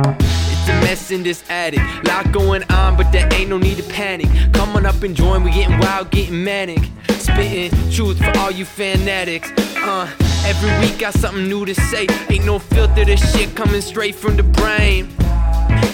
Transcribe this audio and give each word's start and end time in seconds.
It's 0.00 0.68
a 0.68 0.72
mess 0.82 1.10
in 1.10 1.22
this 1.22 1.42
attic. 1.50 1.80
Lot 2.04 2.30
going 2.30 2.62
on, 2.70 2.96
but 2.96 3.10
there 3.10 3.28
ain't 3.32 3.50
no 3.50 3.58
need 3.58 3.78
to 3.78 3.82
panic. 3.82 4.28
Come 4.52 4.76
on 4.76 4.86
up 4.86 5.02
and 5.02 5.14
join, 5.14 5.42
we 5.42 5.50
getting 5.50 5.78
wild, 5.78 6.10
getting 6.10 6.44
manic. 6.44 6.78
Spitting 7.18 7.70
truth 7.90 8.18
for 8.18 8.38
all 8.38 8.50
you 8.50 8.64
fanatics. 8.64 9.50
Uh, 9.76 10.08
every 10.44 10.70
week 10.80 10.98
got 10.98 11.14
something 11.14 11.48
new 11.48 11.64
to 11.64 11.74
say. 11.74 12.06
Ain't 12.30 12.44
no 12.44 12.58
filter, 12.58 13.04
this 13.04 13.20
shit 13.32 13.54
coming 13.56 13.80
straight 13.80 14.14
from 14.14 14.36
the 14.36 14.44
brain. 14.44 15.08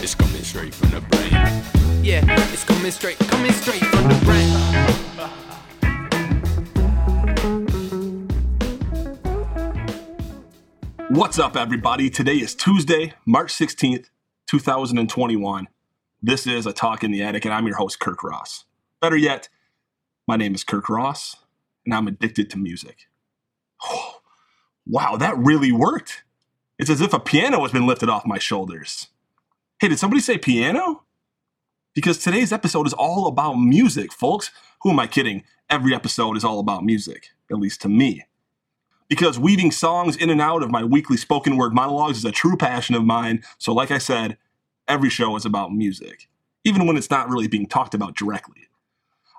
It's 0.02 0.14
coming 0.14 0.43
straight 0.43 0.75
from 0.75 0.91
the 0.91 1.00
brain. 1.00 1.30
Yeah, 2.05 2.25
it's 2.52 2.64
coming 2.64 2.91
straight, 2.91 3.18
coming 3.18 3.52
straight 3.52 3.84
from 3.86 4.09
the 4.09 4.25
brain. 4.27 5.04
What's 11.14 11.38
up, 11.38 11.56
everybody? 11.56 12.10
Today 12.10 12.38
is 12.38 12.56
Tuesday, 12.56 13.12
March 13.24 13.52
16th, 13.52 14.06
2021. 14.48 15.68
This 16.20 16.44
is 16.44 16.66
A 16.66 16.72
Talk 16.72 17.04
in 17.04 17.12
the 17.12 17.22
Attic, 17.22 17.44
and 17.44 17.54
I'm 17.54 17.68
your 17.68 17.76
host, 17.76 18.00
Kirk 18.00 18.25
Ross. 18.25 18.64
Better 19.00 19.16
yet, 19.16 19.48
my 20.26 20.34
name 20.34 20.56
is 20.56 20.64
Kirk 20.64 20.89
Ross, 20.89 21.36
and 21.84 21.94
I'm 21.94 22.08
addicted 22.08 22.50
to 22.50 22.58
music. 22.58 23.06
wow, 24.89 25.16
that 25.16 25.39
really 25.39 25.70
worked. 25.70 26.25
It's 26.80 26.90
as 26.90 27.00
if 27.00 27.12
a 27.12 27.20
piano 27.20 27.62
has 27.62 27.70
been 27.70 27.86
lifted 27.86 28.08
off 28.08 28.26
my 28.26 28.39
shoulders. 28.39 29.06
Hey, 29.78 29.86
did 29.86 30.00
somebody 30.00 30.20
say 30.20 30.36
piano? 30.36 31.04
Because 31.94 32.19
today's 32.19 32.53
episode 32.53 32.89
is 32.89 32.92
all 32.92 33.28
about 33.28 33.55
music, 33.55 34.12
folks. 34.12 34.50
Who 34.83 34.91
am 34.91 34.98
I 34.98 35.06
kidding? 35.06 35.44
Every 35.70 35.94
episode 35.94 36.36
is 36.36 36.42
all 36.42 36.58
about 36.58 36.84
music, 36.84 37.28
at 37.53 37.58
least 37.58 37.83
to 37.83 37.89
me 37.89 38.25
because 39.08 39.39
weaving 39.39 39.70
songs 39.70 40.17
in 40.17 40.31
and 40.31 40.41
out 40.41 40.62
of 40.62 40.70
my 40.70 40.84
weekly 40.84 41.17
spoken 41.17 41.56
word 41.56 41.75
monologues 41.75 42.19
is 42.19 42.25
a 42.25 42.33
true 42.33 42.56
passion 42.56 42.95
of 42.95 43.05
mine. 43.05 43.42
So, 43.58 43.72
like 43.72 43.91
I 43.91 43.98
said, 43.98 44.39
every 44.89 45.11
show 45.11 45.36
is 45.36 45.45
about 45.45 45.72
music, 45.72 46.28
even 46.64 46.86
when 46.86 46.97
it's 46.97 47.11
not 47.11 47.28
really 47.28 47.48
being 47.48 47.67
talked 47.67 47.95
about 47.95 48.17
directly. 48.17 48.69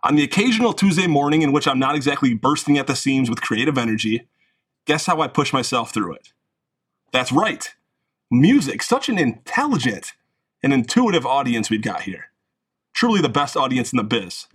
On 0.04 0.16
the 0.16 0.24
occasional 0.24 0.74
Tuesday 0.74 1.08
morning 1.08 1.42
in 1.42 1.52
which 1.52 1.68
I'm 1.68 1.80
not 1.80 1.96
exactly 1.96 2.36
bursting 2.36 2.78
at 2.78 2.86
the 2.86 2.96
seams 2.96 3.30
with 3.30 3.42
creative 3.42 3.78
energy, 3.78 4.28
guess 4.86 5.08
how 5.08 5.22
I 5.22 5.28
push 5.28 5.52
myself 5.52 5.92
through 5.92 6.14
it? 6.14 6.32
That's 7.12 7.32
right. 7.32 7.74
Music, 8.30 8.84
such 8.84 9.10
an 9.10 9.18
intelligent 9.18 10.14
and 10.62 10.74
intuitive 10.74 11.26
audience 11.26 11.70
we've 11.70 11.82
got 11.82 12.02
here. 12.04 12.26
Truly 12.94 13.22
the 13.22 13.30
best 13.30 13.58
audience 13.58 13.92
in 13.92 13.98
the 13.98 14.04
biz. 14.04 14.46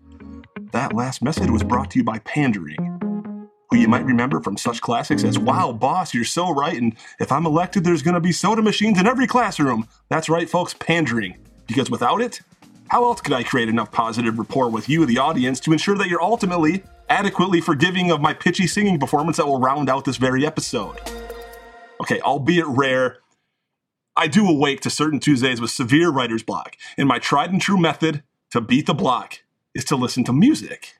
That 0.72 0.94
last 0.94 1.20
message 1.20 1.50
was 1.50 1.64
brought 1.64 1.90
to 1.92 1.98
you 1.98 2.04
by 2.04 2.20
Pandering 2.20 2.89
who 3.70 3.78
you 3.78 3.88
might 3.88 4.04
remember 4.04 4.40
from 4.40 4.56
such 4.56 4.80
classics 4.80 5.22
as 5.24 5.36
mm-hmm. 5.36 5.46
Wow, 5.46 5.72
boss, 5.72 6.12
you're 6.12 6.24
so 6.24 6.50
right, 6.50 6.76
and 6.76 6.94
if 7.20 7.30
I'm 7.30 7.46
elected, 7.46 7.84
there's 7.84 8.02
gonna 8.02 8.20
be 8.20 8.32
soda 8.32 8.62
machines 8.62 8.98
in 8.98 9.06
every 9.06 9.26
classroom. 9.26 9.86
That's 10.08 10.28
right, 10.28 10.48
folks, 10.48 10.74
pandering. 10.74 11.36
Because 11.66 11.90
without 11.90 12.20
it, 12.20 12.40
how 12.88 13.04
else 13.04 13.20
could 13.20 13.32
I 13.32 13.44
create 13.44 13.68
enough 13.68 13.92
positive 13.92 14.38
rapport 14.38 14.68
with 14.68 14.88
you, 14.88 15.06
the 15.06 15.18
audience, 15.18 15.60
to 15.60 15.72
ensure 15.72 15.96
that 15.96 16.08
you're 16.08 16.22
ultimately 16.22 16.82
adequately 17.08 17.60
forgiving 17.60 18.10
of 18.10 18.20
my 18.20 18.34
pitchy 18.34 18.66
singing 18.66 18.98
performance 18.98 19.36
that 19.36 19.46
will 19.46 19.60
round 19.60 19.88
out 19.88 20.04
this 20.04 20.16
very 20.16 20.44
episode? 20.44 20.98
Okay, 22.00 22.20
albeit 22.22 22.66
rare, 22.66 23.18
I 24.16 24.26
do 24.26 24.48
awake 24.48 24.80
to 24.80 24.90
certain 24.90 25.20
Tuesdays 25.20 25.60
with 25.60 25.70
severe 25.70 26.10
writer's 26.10 26.42
block, 26.42 26.76
and 26.98 27.06
my 27.06 27.20
tried 27.20 27.52
and 27.52 27.60
true 27.60 27.78
method 27.78 28.24
to 28.50 28.60
beat 28.60 28.86
the 28.86 28.94
block 28.94 29.38
is 29.74 29.84
to 29.84 29.96
listen 29.96 30.24
to 30.24 30.32
music. 30.32 30.94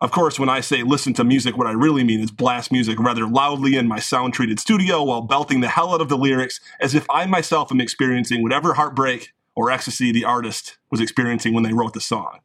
Of 0.00 0.12
course, 0.12 0.38
when 0.38 0.48
I 0.48 0.60
say 0.60 0.84
listen 0.84 1.12
to 1.14 1.24
music, 1.24 1.56
what 1.56 1.66
I 1.66 1.72
really 1.72 2.04
mean 2.04 2.20
is 2.20 2.30
blast 2.30 2.70
music 2.70 3.00
rather 3.00 3.26
loudly 3.26 3.74
in 3.76 3.88
my 3.88 3.98
sound 3.98 4.32
treated 4.32 4.60
studio 4.60 5.02
while 5.02 5.22
belting 5.22 5.60
the 5.60 5.68
hell 5.68 5.92
out 5.92 6.00
of 6.00 6.08
the 6.08 6.16
lyrics 6.16 6.60
as 6.80 6.94
if 6.94 7.04
I 7.10 7.26
myself 7.26 7.72
am 7.72 7.80
experiencing 7.80 8.42
whatever 8.42 8.74
heartbreak 8.74 9.32
or 9.56 9.72
ecstasy 9.72 10.12
the 10.12 10.24
artist 10.24 10.78
was 10.88 11.00
experiencing 11.00 11.52
when 11.52 11.64
they 11.64 11.72
wrote 11.72 11.94
the 11.94 12.00
song. 12.00 12.38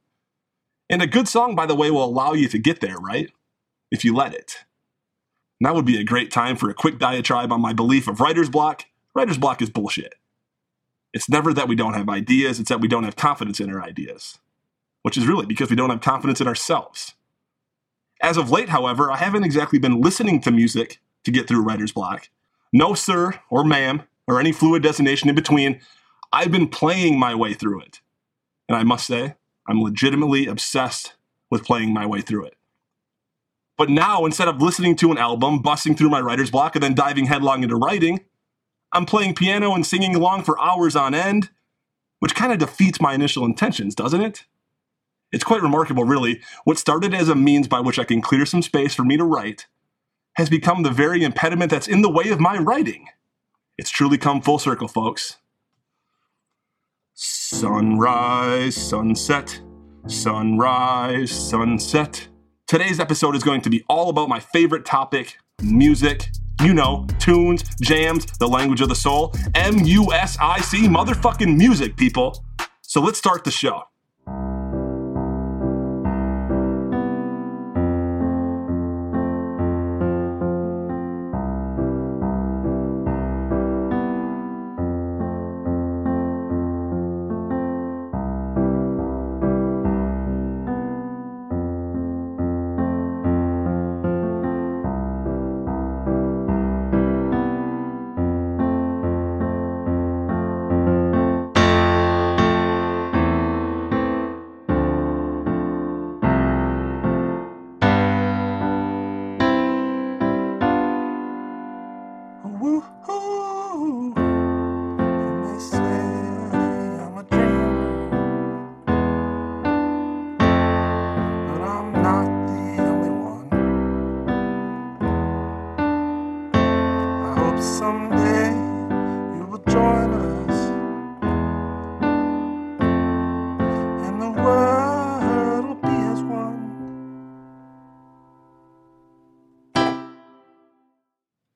And 0.89 1.01
a 1.01 1.07
good 1.07 1.27
song, 1.27 1.55
by 1.55 1.67
the 1.67 1.75
way, 1.75 1.91
will 1.91 2.03
allow 2.03 2.33
you 2.33 2.47
to 2.47 2.57
get 2.57 2.81
there, 2.81 2.97
right? 2.97 3.31
If 3.91 4.03
you 4.03 4.15
let 4.15 4.33
it. 4.33 4.65
Now 5.59 5.75
would 5.75 5.85
be 5.85 5.99
a 5.99 6.03
great 6.03 6.31
time 6.31 6.55
for 6.55 6.71
a 6.71 6.73
quick 6.73 6.97
diatribe 6.97 7.51
on 7.51 7.61
my 7.61 7.71
belief 7.71 8.07
of 8.07 8.19
writer's 8.19 8.49
block. 8.49 8.85
Writer's 9.13 9.37
block 9.37 9.61
is 9.61 9.69
bullshit. 9.69 10.15
It's 11.13 11.29
never 11.29 11.53
that 11.53 11.67
we 11.67 11.75
don't 11.75 11.93
have 11.93 12.09
ideas, 12.09 12.59
it's 12.59 12.69
that 12.69 12.81
we 12.81 12.87
don't 12.87 13.03
have 13.03 13.15
confidence 13.15 13.59
in 13.59 13.69
our 13.69 13.81
ideas, 13.81 14.39
which 15.03 15.17
is 15.17 15.27
really 15.27 15.45
because 15.45 15.69
we 15.69 15.75
don't 15.75 15.91
have 15.91 16.01
confidence 16.01 16.41
in 16.41 16.47
ourselves. 16.47 17.13
As 18.23 18.37
of 18.37 18.49
late, 18.49 18.69
however, 18.69 19.11
I 19.11 19.17
haven't 19.17 19.43
exactly 19.43 19.79
been 19.79 19.99
listening 19.99 20.39
to 20.41 20.51
music 20.51 21.01
to 21.25 21.31
get 21.31 21.45
through 21.45 21.61
writer's 21.61 21.91
block. 21.91 22.29
No, 22.71 22.93
sir, 22.93 23.41
or 23.49 23.65
ma'am, 23.65 24.03
or 24.27 24.39
any 24.39 24.53
fluid 24.53 24.81
designation 24.81 25.27
in 25.27 25.35
between. 25.35 25.81
I've 26.31 26.51
been 26.51 26.69
playing 26.69 27.19
my 27.19 27.35
way 27.35 27.53
through 27.53 27.81
it. 27.81 27.99
And 28.69 28.77
I 28.77 28.83
must 28.83 29.05
say, 29.05 29.35
I'm 29.67 29.81
legitimately 29.81 30.47
obsessed 30.47 31.15
with 31.51 31.65
playing 31.65 31.93
my 31.93 32.05
way 32.05 32.21
through 32.21 32.45
it. 32.45 32.55
But 33.77 33.89
now, 33.89 34.25
instead 34.25 34.47
of 34.47 34.61
listening 34.61 34.95
to 34.97 35.11
an 35.11 35.17
album, 35.17 35.61
busting 35.61 35.95
through 35.95 36.09
my 36.09 36.21
writer's 36.21 36.49
block, 36.49 36.75
and 36.75 36.83
then 36.83 36.95
diving 36.95 37.25
headlong 37.25 37.61
into 37.61 37.75
writing, 37.75 38.21
I'm 38.93 39.05
playing 39.05 39.35
piano 39.35 39.73
and 39.73 39.85
singing 39.85 40.15
along 40.15 40.43
for 40.43 40.59
hours 40.61 40.95
on 40.95 41.13
end, 41.13 41.49
which 42.19 42.35
kind 42.35 42.53
of 42.53 42.59
defeats 42.59 43.01
my 43.01 43.13
initial 43.13 43.43
intentions, 43.43 43.95
doesn't 43.95 44.21
it? 44.21 44.45
It's 45.33 45.43
quite 45.43 45.63
remarkable, 45.63 46.03
really. 46.03 46.41
What 46.63 46.77
started 46.77 47.13
as 47.13 47.27
a 47.27 47.35
means 47.35 47.67
by 47.67 47.79
which 47.79 47.97
I 47.97 48.03
can 48.03 48.21
clear 48.21 48.45
some 48.45 48.61
space 48.61 48.93
for 48.93 49.03
me 49.03 49.17
to 49.17 49.25
write 49.25 49.65
has 50.35 50.47
become 50.47 50.83
the 50.83 50.91
very 50.91 51.23
impediment 51.23 51.71
that's 51.71 51.87
in 51.87 52.03
the 52.03 52.09
way 52.09 52.29
of 52.29 52.39
my 52.39 52.57
writing. 52.57 53.07
It's 53.77 53.89
truly 53.89 54.19
come 54.19 54.41
full 54.41 54.59
circle, 54.59 54.87
folks. 54.87 55.37
Sunrise, 57.15 58.75
sunset, 58.75 59.59
sunrise, 60.07 61.31
sunset. 61.31 62.27
Today's 62.67 62.99
episode 62.99 63.35
is 63.35 63.43
going 63.43 63.61
to 63.61 63.69
be 63.71 63.83
all 63.89 64.09
about 64.09 64.29
my 64.29 64.39
favorite 64.39 64.85
topic 64.85 65.37
music. 65.63 66.29
You 66.61 66.75
know, 66.75 67.07
tunes, 67.19 67.63
jams, 67.81 68.25
the 68.37 68.47
language 68.47 68.81
of 68.81 68.89
the 68.89 68.95
soul. 68.95 69.33
M 69.55 69.79
U 69.79 70.13
S 70.13 70.37
I 70.39 70.61
C, 70.61 70.87
motherfucking 70.87 71.57
music, 71.57 71.97
people. 71.97 72.45
So 72.81 73.01
let's 73.01 73.17
start 73.17 73.43
the 73.43 73.51
show. 73.51 73.83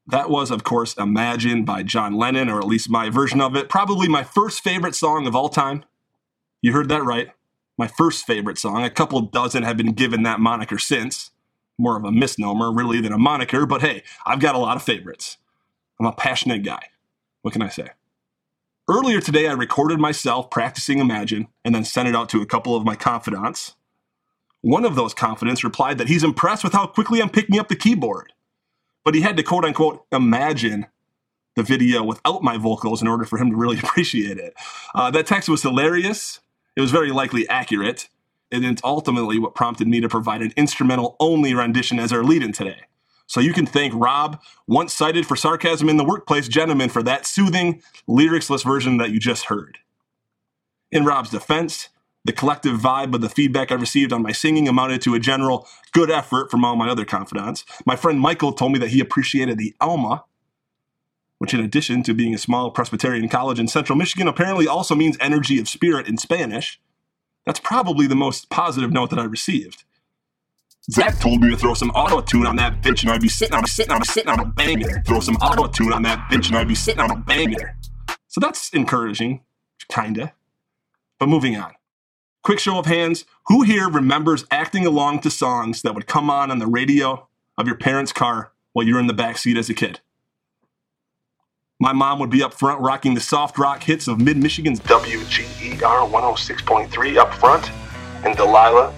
That 0.07 0.29
was, 0.29 0.51
of 0.51 0.63
course, 0.63 0.93
Imagine 0.95 1.65
by 1.65 1.83
John 1.83 2.15
Lennon, 2.15 2.49
or 2.49 2.59
at 2.59 2.67
least 2.67 2.89
my 2.89 3.09
version 3.09 3.41
of 3.41 3.57
it. 3.57 3.67
Probably 3.67 4.07
my 4.07 4.23
first 4.23 4.63
favorite 4.63 4.95
song 4.95 5.27
of 5.27 5.35
all 5.35 5.49
time. 5.49 5.83
You 6.61 6.71
heard 6.71 6.87
that 6.89 7.03
right. 7.03 7.31
My 7.77 7.87
first 7.87 8.25
favorite 8.25 8.57
song. 8.57 8.83
A 8.83 8.89
couple 8.89 9.19
dozen 9.21 9.63
have 9.63 9.75
been 9.75 9.91
given 9.91 10.23
that 10.23 10.39
moniker 10.39 10.79
since. 10.79 11.31
More 11.77 11.97
of 11.97 12.05
a 12.05 12.11
misnomer, 12.11 12.71
really, 12.71 13.01
than 13.01 13.11
a 13.11 13.17
moniker, 13.17 13.65
but 13.65 13.81
hey, 13.81 14.01
I've 14.25 14.39
got 14.39 14.55
a 14.55 14.59
lot 14.59 14.77
of 14.77 14.83
favorites. 14.83 15.37
I'm 15.99 16.05
a 16.07 16.13
passionate 16.13 16.63
guy. 16.63 16.79
What 17.41 17.51
can 17.51 17.61
I 17.61 17.69
say? 17.69 17.89
Earlier 18.89 19.19
today, 19.19 19.47
I 19.47 19.53
recorded 19.53 19.99
myself 19.99 20.49
practicing 20.49 20.99
Imagine 20.99 21.49
and 21.65 21.75
then 21.75 21.83
sent 21.83 22.07
it 22.07 22.15
out 22.15 22.29
to 22.29 22.41
a 22.41 22.45
couple 22.45 22.75
of 22.75 22.85
my 22.85 22.95
confidants. 22.95 23.75
One 24.61 24.85
of 24.85 24.95
those 24.95 25.13
confidants 25.13 25.63
replied 25.63 25.97
that 25.97 26.07
he's 26.07 26.23
impressed 26.23 26.63
with 26.63 26.73
how 26.73 26.87
quickly 26.87 27.21
I'm 27.21 27.29
picking 27.29 27.59
up 27.59 27.67
the 27.67 27.75
keyboard 27.75 28.31
but 29.07 29.15
he 29.15 29.21
had 29.21 29.37
to 29.37 29.43
quote 29.43 29.63
unquote 29.63 30.05
imagine 30.11 30.85
the 31.55 31.63
video 31.63 32.03
without 32.03 32.43
my 32.43 32.57
vocals 32.57 33.01
in 33.01 33.07
order 33.07 33.23
for 33.23 33.37
him 33.37 33.49
to 33.49 33.55
really 33.55 33.79
appreciate 33.83 34.37
it. 34.37 34.53
Uh, 34.93 35.09
that 35.09 35.25
text 35.25 35.47
was 35.47 35.61
hilarious. 35.61 36.41
It 36.75 36.81
was 36.81 36.91
very 36.91 37.11
likely 37.11 37.47
accurate. 37.47 38.09
And 38.51 38.65
it's 38.65 38.81
ultimately 38.83 39.39
what 39.39 39.55
prompted 39.55 39.87
me 39.87 40.01
to 40.01 40.09
provide 40.09 40.41
an 40.41 40.51
instrumental 40.57 41.15
only 41.21 41.53
rendition 41.53 41.99
as 41.99 42.11
our 42.11 42.21
lead 42.21 42.43
in 42.43 42.51
today. 42.51 42.81
So 43.27 43.39
you 43.39 43.53
can 43.53 43.65
thank 43.65 43.93
Rob, 43.95 44.41
once 44.67 44.91
cited 44.91 45.25
for 45.25 45.37
sarcasm 45.37 45.87
in 45.87 45.95
the 45.95 46.03
workplace 46.03 46.49
gentleman, 46.49 46.89
for 46.89 47.01
that 47.03 47.25
soothing, 47.25 47.81
lyricsless 48.09 48.65
version 48.65 48.97
that 48.97 49.11
you 49.11 49.21
just 49.21 49.45
heard. 49.45 49.77
In 50.91 51.05
Rob's 51.05 51.29
defense, 51.29 51.87
the 52.27 52.33
collective 52.33 52.77
vibe 52.77 53.15
of 53.15 53.21
the 53.21 53.29
feedback 53.29 53.71
I 53.71 53.75
received 53.75 54.11
on 54.11 54.21
my 54.21 54.33
singing 54.33 54.67
amounted 54.67 55.01
to 55.03 55.15
a 55.15 55.19
general 55.19 55.65
good 55.93 56.11
effort 56.11 56.51
from 56.51 56.65
all 56.65 56.75
my 56.75 56.89
other 56.89 57.05
confidants. 57.05 57.63
My 57.85 57.95
friend 57.95 58.19
Michael 58.19 58.51
told 58.51 58.73
me 58.73 58.79
that 58.79 58.89
he 58.89 58.99
appreciated 58.99 59.57
the 59.57 59.73
Alma, 59.79 60.25
which, 61.37 61.53
in 61.53 61.61
addition 61.61 62.03
to 62.03 62.13
being 62.13 62.33
a 62.33 62.37
small 62.37 62.69
Presbyterian 62.69 63.29
college 63.29 63.59
in 63.59 63.69
central 63.69 63.97
Michigan, 63.97 64.27
apparently 64.27 64.67
also 64.67 64.93
means 64.93 65.17
energy 65.21 65.57
of 65.57 65.69
spirit 65.69 66.05
in 66.05 66.17
Spanish. 66.17 66.81
That's 67.45 67.61
probably 67.61 68.07
the 68.07 68.15
most 68.15 68.49
positive 68.49 68.91
note 68.91 69.09
that 69.11 69.19
I 69.19 69.23
received. 69.23 69.85
Zach 70.91 71.19
told 71.19 71.41
me 71.41 71.49
to 71.49 71.57
throw 71.57 71.73
some 71.75 71.91
auto 71.91 72.19
tune 72.19 72.45
on 72.45 72.57
that 72.57 72.81
bitch 72.81 73.03
and 73.03 73.11
I'd 73.11 73.21
be 73.21 73.29
sitting 73.29 73.55
on 73.55 73.63
a 73.63 73.67
sitting 73.67 73.93
on 73.93 74.01
a 74.01 74.05
sitting 74.05 74.29
on 74.29 74.39
a 74.39 74.45
banger. 74.45 75.01
Throw 75.05 75.21
some 75.21 75.35
auto 75.37 75.67
tune 75.67 75.93
on 75.93 76.01
that 76.03 76.29
bitch 76.29 76.47
and 76.47 76.57
I'd 76.57 76.67
be 76.67 76.75
sitting 76.75 77.01
on 77.01 77.11
a 77.11 77.15
banger. 77.15 77.77
So 78.27 78.41
that's 78.41 78.69
encouraging, 78.73 79.41
kinda. 79.89 80.33
But 81.19 81.29
moving 81.29 81.55
on. 81.57 81.76
Quick 82.43 82.59
show 82.59 82.77
of 82.79 82.85
hands, 82.85 83.25
who 83.47 83.63
here 83.63 83.89
remembers 83.89 84.45
acting 84.51 84.85
along 84.85 85.19
to 85.19 85.29
songs 85.29 85.81
that 85.81 85.93
would 85.93 86.07
come 86.07 86.29
on 86.29 86.49
on 86.49 86.59
the 86.59 86.67
radio 86.67 87.27
of 87.57 87.67
your 87.67 87.75
parents' 87.75 88.13
car 88.13 88.51
while 88.73 88.85
you 88.85 88.93
were 88.93 88.99
in 88.99 89.07
the 89.07 89.13
back 89.13 89.37
seat 89.37 89.57
as 89.57 89.69
a 89.69 89.73
kid? 89.73 89.99
My 91.79 91.93
mom 91.93 92.19
would 92.19 92.29
be 92.29 92.41
up 92.41 92.53
front 92.53 92.81
rocking 92.81 93.13
the 93.13 93.21
soft 93.21 93.57
rock 93.57 93.83
hits 93.83 94.07
of 94.07 94.19
mid 94.19 94.37
Michigan's 94.37 94.79
WGER 94.79 95.77
106.3 95.79 97.17
up 97.17 97.33
front, 97.33 97.71
and 98.25 98.35
Delilah 98.35 98.93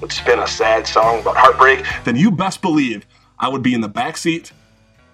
would 0.00 0.12
spin 0.12 0.38
a 0.38 0.46
sad 0.46 0.86
song 0.86 1.20
about 1.20 1.36
heartbreak, 1.36 1.84
then 2.04 2.16
you 2.16 2.30
best 2.30 2.62
believe 2.62 3.06
I 3.38 3.48
would 3.48 3.62
be 3.62 3.74
in 3.74 3.80
the 3.80 3.88
back 3.88 4.16
seat, 4.16 4.52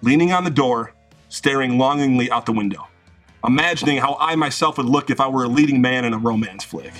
leaning 0.01 0.31
on 0.31 0.43
the 0.43 0.49
door, 0.49 0.93
staring 1.29 1.77
longingly 1.77 2.31
out 2.31 2.45
the 2.45 2.51
window, 2.53 2.87
imagining 3.43 3.97
how 3.97 4.15
I 4.19 4.35
myself 4.35 4.77
would 4.77 4.85
look 4.85 5.09
if 5.09 5.19
I 5.19 5.27
were 5.27 5.43
a 5.43 5.47
leading 5.47 5.81
man 5.81 6.05
in 6.05 6.13
a 6.13 6.17
romance 6.17 6.63
flick. 6.63 6.93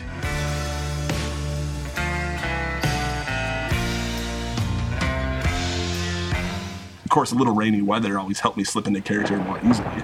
Of 7.03 7.09
course, 7.09 7.31
a 7.31 7.35
little 7.35 7.55
rainy 7.55 7.81
weather 7.81 8.19
always 8.19 8.39
helped 8.39 8.57
me 8.57 8.63
slip 8.63 8.87
into 8.87 8.99
character 8.99 9.37
more 9.37 9.59
easily. 9.59 10.03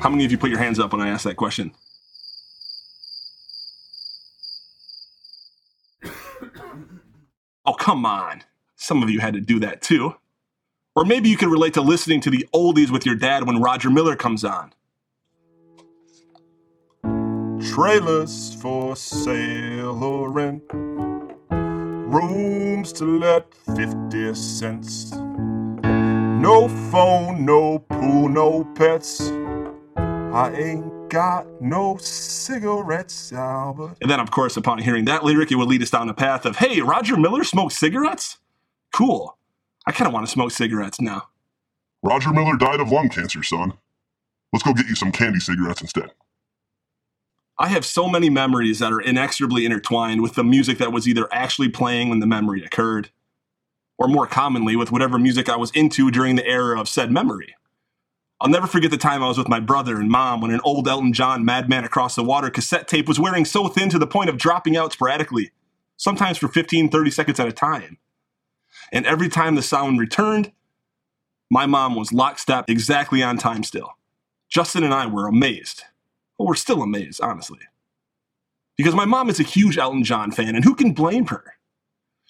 How 0.00 0.10
many 0.10 0.24
of 0.24 0.30
you 0.30 0.38
put 0.38 0.50
your 0.50 0.60
hands 0.60 0.78
up 0.78 0.92
when 0.92 1.00
I 1.00 1.08
asked 1.08 1.24
that 1.24 1.36
question? 1.36 1.72
Oh, 7.64 7.74
come 7.74 8.06
on. 8.06 8.44
Some 8.76 9.02
of 9.02 9.10
you 9.10 9.18
had 9.18 9.34
to 9.34 9.40
do 9.40 9.58
that 9.58 9.82
too. 9.82 10.14
Or 10.96 11.04
maybe 11.04 11.28
you 11.28 11.36
can 11.36 11.50
relate 11.50 11.74
to 11.74 11.82
listening 11.82 12.22
to 12.22 12.30
the 12.30 12.48
oldies 12.54 12.90
with 12.90 13.04
your 13.04 13.14
dad 13.14 13.46
when 13.46 13.60
Roger 13.60 13.90
Miller 13.90 14.16
comes 14.16 14.44
on. 14.44 14.72
Trailers 17.74 18.54
for 18.54 18.96
sale 18.96 20.02
or 20.02 20.30
rent. 20.30 20.62
Rooms 21.50 22.94
to 22.94 23.18
let 23.18 23.52
50 23.76 24.34
cents. 24.34 25.12
No 25.12 26.68
phone, 26.90 27.44
no 27.44 27.80
pool, 27.80 28.28
no 28.30 28.64
pets. 28.74 29.30
I 29.96 30.52
ain't 30.56 31.10
got 31.10 31.46
no 31.60 31.98
cigarettes, 31.98 33.32
Albert. 33.32 33.96
And 34.00 34.10
then, 34.10 34.20
of 34.20 34.30
course, 34.30 34.56
upon 34.56 34.78
hearing 34.78 35.04
that 35.06 35.24
lyric, 35.24 35.52
it 35.52 35.56
would 35.56 35.68
lead 35.68 35.82
us 35.82 35.90
down 35.90 36.06
the 36.06 36.14
path 36.14 36.46
of, 36.46 36.56
hey, 36.56 36.80
Roger 36.80 37.16
Miller 37.16 37.44
smokes 37.44 37.76
cigarettes? 37.76 38.38
Cool. 38.92 39.35
I 39.86 39.92
kind 39.92 40.08
of 40.08 40.12
want 40.12 40.26
to 40.26 40.32
smoke 40.32 40.50
cigarettes 40.50 41.00
now. 41.00 41.28
Roger 42.02 42.32
Miller 42.32 42.56
died 42.56 42.80
of 42.80 42.90
lung 42.90 43.08
cancer, 43.08 43.42
son. 43.42 43.74
Let's 44.52 44.62
go 44.62 44.74
get 44.74 44.86
you 44.86 44.94
some 44.94 45.12
candy 45.12 45.40
cigarettes 45.40 45.80
instead. 45.80 46.10
I 47.58 47.68
have 47.68 47.86
so 47.86 48.08
many 48.08 48.28
memories 48.28 48.80
that 48.80 48.92
are 48.92 49.00
inexorably 49.00 49.64
intertwined 49.64 50.22
with 50.22 50.34
the 50.34 50.44
music 50.44 50.78
that 50.78 50.92
was 50.92 51.08
either 51.08 51.26
actually 51.32 51.70
playing 51.70 52.10
when 52.10 52.20
the 52.20 52.26
memory 52.26 52.62
occurred, 52.62 53.10
or 53.96 54.08
more 54.08 54.26
commonly, 54.26 54.76
with 54.76 54.92
whatever 54.92 55.18
music 55.18 55.48
I 55.48 55.56
was 55.56 55.70
into 55.70 56.10
during 56.10 56.36
the 56.36 56.46
era 56.46 56.78
of 56.78 56.88
said 56.88 57.10
memory. 57.10 57.54
I'll 58.40 58.50
never 58.50 58.66
forget 58.66 58.90
the 58.90 58.98
time 58.98 59.22
I 59.22 59.28
was 59.28 59.38
with 59.38 59.48
my 59.48 59.60
brother 59.60 59.98
and 59.98 60.10
mom 60.10 60.42
when 60.42 60.50
an 60.50 60.60
old 60.64 60.86
Elton 60.86 61.14
John 61.14 61.46
Madman 61.46 61.84
Across 61.84 62.16
the 62.16 62.24
Water 62.24 62.50
cassette 62.50 62.86
tape 62.86 63.08
was 63.08 63.18
wearing 63.18 63.46
so 63.46 63.68
thin 63.68 63.88
to 63.88 63.98
the 63.98 64.06
point 64.06 64.28
of 64.28 64.36
dropping 64.36 64.76
out 64.76 64.92
sporadically, 64.92 65.52
sometimes 65.96 66.36
for 66.36 66.48
15, 66.48 66.90
30 66.90 67.10
seconds 67.10 67.40
at 67.40 67.48
a 67.48 67.52
time. 67.52 67.96
And 68.92 69.06
every 69.06 69.28
time 69.28 69.54
the 69.54 69.62
sound 69.62 69.98
returned, 69.98 70.52
my 71.50 71.66
mom 71.66 71.94
was 71.94 72.12
lockstep 72.12 72.68
exactly 72.68 73.22
on 73.22 73.38
time 73.38 73.62
still. 73.62 73.96
Justin 74.48 74.84
and 74.84 74.94
I 74.94 75.06
were 75.06 75.26
amazed. 75.26 75.84
Well, 76.38 76.48
we're 76.48 76.54
still 76.54 76.82
amazed, 76.82 77.20
honestly. 77.20 77.60
Because 78.76 78.94
my 78.94 79.04
mom 79.04 79.30
is 79.30 79.40
a 79.40 79.44
huge 79.44 79.78
Elton 79.78 80.04
John 80.04 80.30
fan, 80.30 80.54
and 80.54 80.64
who 80.64 80.74
can 80.74 80.92
blame 80.92 81.26
her? 81.26 81.54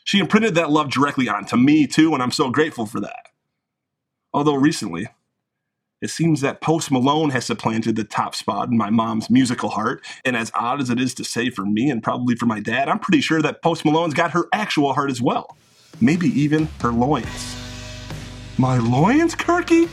She 0.05 0.21
imprinted 0.21 0.55
that 0.55 0.71
love 0.71 0.91
directly 0.91 1.29
onto 1.29 1.57
me, 1.57 1.87
too, 1.87 2.15
and 2.15 2.23
I'm 2.23 2.31
so 2.31 2.51
grateful 2.51 2.87
for 2.87 3.01
that. 3.01 3.31
Although 4.33 4.55
recently, 4.55 5.09
it 6.01 6.11
seems 6.11 6.43
that 6.43 6.61
Post 6.61 6.93
Malone 6.93 7.31
has 7.31 7.47
supplanted 7.47 7.97
the 7.97 8.05
top 8.05 8.35
spot 8.35 8.69
in 8.69 8.77
my 8.77 8.91
mom's 8.91 9.31
musical 9.31 9.71
heart, 9.71 10.05
and 10.25 10.37
as 10.37 10.53
odd 10.55 10.81
as 10.81 10.91
it 10.91 11.01
is 11.01 11.15
to 11.15 11.25
say 11.25 11.51
for 11.51 11.67
me 11.67 11.91
and 11.91 12.03
probably 12.03 12.37
for 12.37 12.47
my 12.47 12.61
dad, 12.61 12.89
I'm 12.89 12.99
pretty 12.99 13.23
sure 13.23 13.43
that 13.43 13.63
Post 13.63 13.85
Malone's 13.85 14.15
got 14.15 14.31
her 14.33 14.45
actual 14.53 14.93
heart 14.93 15.11
as 15.11 15.21
well. 15.21 15.57
Maybe 16.01 16.29
even 16.29 16.67
her 16.81 16.93
loins. 16.93 17.57
My 18.59 18.79
loins, 18.79 19.35
Kirky? 19.35 19.89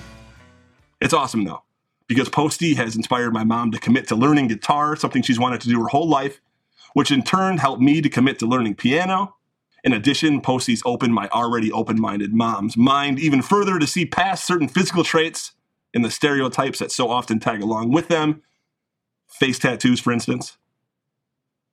It's 1.01 1.13
awesome 1.13 1.43
though, 1.43 1.63
because 2.07 2.29
Posty 2.29 2.75
has 2.75 2.95
inspired 2.95 3.33
my 3.33 3.43
mom 3.43 3.71
to 3.71 3.79
commit 3.79 4.07
to 4.07 4.15
learning 4.15 4.47
guitar, 4.47 4.95
something 4.95 5.21
she's 5.21 5.39
wanted 5.39 5.61
to 5.61 5.69
do 5.69 5.81
her 5.81 5.87
whole 5.87 6.07
life, 6.07 6.39
which 6.93 7.11
in 7.11 7.23
turn 7.23 7.57
helped 7.57 7.81
me 7.81 8.01
to 8.01 8.09
commit 8.09 8.39
to 8.39 8.45
learning 8.45 8.75
piano. 8.75 9.35
In 9.83 9.91
addition, 9.91 10.39
Posty's 10.39 10.81
opened 10.85 11.13
my 11.13 11.27
already 11.29 11.71
open 11.71 11.99
minded 11.99 12.33
mom's 12.33 12.77
mind 12.77 13.19
even 13.19 13.41
further 13.41 13.79
to 13.79 13.87
see 13.87 14.05
past 14.05 14.45
certain 14.45 14.69
physical 14.69 15.03
traits 15.03 15.51
and 15.93 16.05
the 16.05 16.11
stereotypes 16.11 16.79
that 16.79 16.91
so 16.91 17.09
often 17.09 17.39
tag 17.39 17.61
along 17.61 17.91
with 17.91 18.07
them. 18.07 18.41
Face 19.27 19.59
tattoos, 19.59 19.99
for 19.99 20.13
instance. 20.13 20.57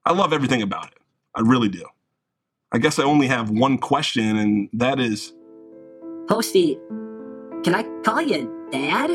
I 0.04 0.12
love 0.12 0.32
everything 0.32 0.62
about 0.62 0.88
it. 0.88 0.98
I 1.36 1.42
really 1.42 1.68
do. 1.68 1.84
I 2.72 2.78
guess 2.78 2.98
I 2.98 3.02
only 3.02 3.26
have 3.26 3.50
one 3.50 3.78
question, 3.78 4.36
and 4.36 4.68
that 4.72 5.00
is 5.00 5.32
Posty, 6.28 6.78
can 7.64 7.74
I 7.74 7.82
call 8.04 8.22
you 8.22 8.68
Dad? 8.70 9.10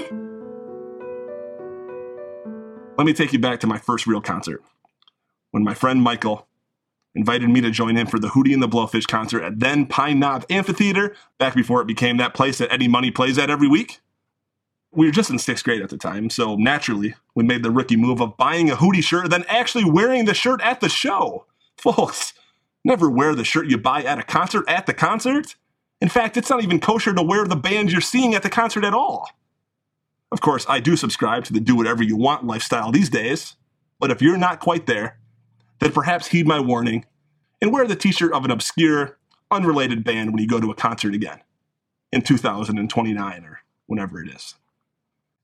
let 2.97 3.05
me 3.05 3.13
take 3.13 3.33
you 3.33 3.39
back 3.39 3.59
to 3.59 3.67
my 3.67 3.77
first 3.77 4.07
real 4.07 4.21
concert 4.21 4.63
when 5.51 5.63
my 5.63 5.74
friend 5.74 6.01
Michael 6.01 6.47
invited 7.13 7.50
me 7.50 7.62
to 7.62 7.71
join 7.71 7.95
him 7.95 8.07
for 8.07 8.19
the 8.19 8.29
Hootie 8.29 8.53
and 8.53 8.62
the 8.62 8.67
Blowfish 8.67 9.07
concert 9.07 9.43
at 9.43 9.59
then 9.59 9.85
Pine 9.85 10.19
Knob 10.19 10.45
Amphitheater, 10.50 11.15
back 11.38 11.55
before 11.55 11.81
it 11.81 11.88
became 11.88 12.17
that 12.17 12.33
place 12.33 12.57
that 12.57 12.71
Eddie 12.74 12.88
Money 12.88 13.12
plays 13.12 13.38
at 13.38 13.50
every 13.50 13.67
week. 13.67 14.01
We 14.91 15.05
were 15.05 15.12
just 15.12 15.29
in 15.29 15.39
sixth 15.39 15.63
grade 15.63 15.81
at 15.81 15.89
the 15.89 15.97
time, 15.97 16.29
so 16.29 16.55
naturally, 16.55 17.15
we 17.35 17.43
made 17.43 17.63
the 17.63 17.71
rookie 17.71 17.97
move 17.97 18.21
of 18.21 18.38
buying 18.38 18.69
a 18.69 18.75
Hootie 18.75 19.03
shirt, 19.03 19.29
then 19.29 19.45
actually 19.47 19.85
wearing 19.85 20.25
the 20.25 20.33
shirt 20.33 20.62
at 20.62 20.81
the 20.81 20.89
show. 20.89 21.45
Folks, 21.77 22.33
never 22.86 23.10
wear 23.10 23.36
the 23.36 23.44
shirt 23.44 23.68
you 23.68 23.77
buy 23.77 24.04
at 24.04 24.20
a 24.20 24.24
concert 24.24 24.63
at 24.70 24.86
the 24.86 24.94
concert. 24.94 25.56
In 26.00 26.08
fact, 26.08 26.38
it's 26.38 26.50
not 26.50 26.63
even 26.63 26.80
kosher 26.80 27.13
to 27.13 27.24
wear 27.24 27.46
the 27.46 27.56
band 27.56 27.92
you're 27.92 28.01
seeing 28.01 28.36
at 28.36 28.44
the 28.44 28.50
concert 28.50 28.86
at 28.86 28.94
all. 28.94 29.30
Of 30.32 30.42
course, 30.42 30.65
I 30.70 30.80
do 30.80 30.96
subscribe 30.96 31.46
to 31.46 31.54
the 31.54 31.60
do 31.60 31.75
whatever 31.75 32.04
you 32.04 32.15
want 32.15 32.46
lifestyle 32.46 32.92
these 32.92 33.10
days, 33.10 33.56
but 34.00 34.12
if 34.12 34.22
you're 34.22 34.38
not 34.38 34.60
quite 34.60 34.86
there, 34.86 35.18
then 35.80 35.92
perhaps 35.92 36.27
heed 36.27 36.48
my 36.48 36.60
warning 36.60 37.06
and 37.62 37.72
wear 37.72 37.88
the 37.88 37.96
t 37.96 38.12
shirt 38.12 38.34
of 38.34 38.46
an 38.46 38.51
obscure, 38.51 39.18
unrelated 39.50 40.04
band 40.04 40.32
when 40.32 40.42
you 40.42 40.48
go 40.48 40.60
to 40.60 40.72
a 40.72 40.75
concert 40.75 41.13
again 41.13 41.42
in 42.12 42.22
2029 42.22 43.44
or 43.44 43.60
whenever 43.88 44.22
it 44.22 44.30
is. 44.30 44.56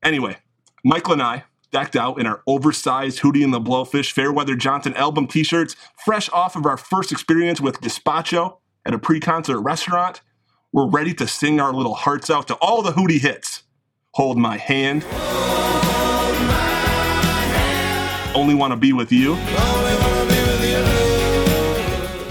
Anyway, 0.02 0.36
Michael 0.84 1.14
and 1.14 1.22
I, 1.22 1.44
decked 1.72 1.96
out 1.96 2.20
in 2.20 2.26
our 2.26 2.42
oversized 2.46 3.20
Hootie 3.20 3.42
and 3.42 3.52
the 3.52 3.60
Blowfish 3.60 4.12
Fairweather 4.12 4.54
Johnson 4.54 4.94
album 4.94 5.26
t 5.26 5.42
shirts, 5.42 5.74
fresh 6.04 6.30
off 6.30 6.54
of 6.54 6.66
our 6.66 6.76
first 6.76 7.10
experience 7.10 7.60
with 7.60 7.80
Gazpacho 7.80 8.58
at 8.84 8.94
a 8.94 8.98
pre 8.98 9.20
concert 9.20 9.60
restaurant, 9.60 10.20
we're 10.72 10.88
ready 10.88 11.14
to 11.14 11.26
sing 11.26 11.60
our 11.60 11.72
little 11.72 11.94
hearts 11.94 12.30
out 12.30 12.48
to 12.48 12.54
all 12.54 12.82
the 12.82 12.92
Hootie 12.92 13.20
hits. 13.20 13.62
Hold 14.14 14.38
my 14.38 14.56
hand. 14.56 15.04
Only 18.34 18.54
want 18.54 18.72
to 18.72 18.76
be 18.76 18.92
with 18.92 19.12
you. 19.12 19.34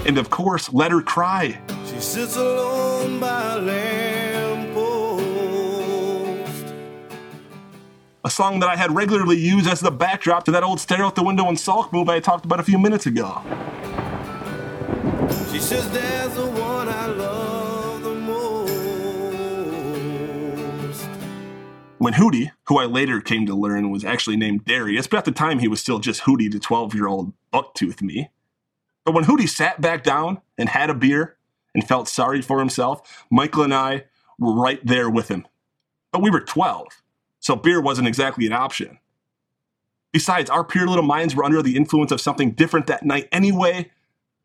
And 0.04 0.18
of 0.18 0.30
course, 0.30 0.72
let 0.72 0.90
her 0.90 1.02
cry. 1.02 1.60
sits 1.98 2.36
alone 2.36 3.20
by 3.20 3.54
a 3.54 3.60
song 8.32 8.60
that 8.60 8.68
I 8.68 8.76
had 8.76 8.94
regularly 8.94 9.38
used 9.38 9.68
as 9.68 9.80
the 9.80 9.90
backdrop 9.90 10.44
to 10.44 10.50
that 10.52 10.62
old 10.62 10.80
stare 10.80 11.04
out 11.04 11.14
the 11.14 11.22
window 11.22 11.48
and 11.48 11.58
sulk 11.58 11.92
move 11.92 12.08
I 12.08 12.20
talked 12.20 12.44
about 12.44 12.60
a 12.60 12.62
few 12.62 12.78
minutes 12.78 13.06
ago. 13.06 13.42
She 15.50 15.58
says, 15.58 15.88
There's 15.90 16.34
the 16.34 16.46
one 16.46 16.88
I 16.88 17.06
love 17.06 18.02
the 18.02 18.14
most. 18.14 18.72
When 21.98 22.14
Hootie, 22.14 22.50
who 22.64 22.78
I 22.78 22.86
later 22.86 23.20
came 23.20 23.46
to 23.46 23.54
learn 23.54 23.90
was 23.90 24.04
actually 24.04 24.36
named 24.36 24.64
Darius, 24.64 25.06
but 25.06 25.18
at 25.18 25.24
the 25.24 25.32
time 25.32 25.58
he 25.58 25.68
was 25.68 25.80
still 25.80 25.98
just 25.98 26.22
Hootie 26.22 26.50
to 26.50 26.58
12 26.58 26.94
year 26.94 27.06
old 27.06 27.32
bucktooth 27.52 28.02
me. 28.02 28.30
But 29.04 29.14
when 29.14 29.24
Hootie 29.24 29.48
sat 29.48 29.80
back 29.80 30.02
down 30.02 30.40
and 30.56 30.68
had 30.68 30.90
a 30.90 30.94
beer 30.94 31.36
and 31.74 31.86
felt 31.86 32.08
sorry 32.08 32.42
for 32.42 32.58
himself, 32.58 33.26
Michael 33.30 33.64
and 33.64 33.74
I 33.74 34.04
were 34.38 34.54
right 34.54 34.84
there 34.84 35.10
with 35.10 35.28
him. 35.28 35.46
But 36.12 36.22
we 36.22 36.30
were 36.30 36.40
12, 36.40 37.01
so 37.42 37.54
beer 37.56 37.82
wasn't 37.82 38.08
exactly 38.08 38.46
an 38.46 38.54
option. 38.54 38.98
Besides, 40.12 40.48
our 40.48 40.64
pure 40.64 40.86
little 40.86 41.04
minds 41.04 41.34
were 41.34 41.44
under 41.44 41.60
the 41.60 41.76
influence 41.76 42.12
of 42.12 42.20
something 42.20 42.52
different 42.52 42.86
that 42.86 43.04
night 43.04 43.28
anyway 43.30 43.90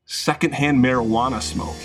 secondhand 0.05 0.83
marijuana 0.83 1.41
smoke. 1.41 1.75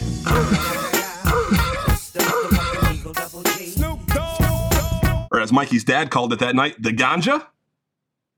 or 5.31 5.41
as 5.41 5.53
Mikey's 5.53 5.85
dad 5.85 6.11
called 6.11 6.33
it 6.33 6.39
that 6.39 6.55
night, 6.55 6.81
the 6.81 6.91
ganja? 6.91 7.47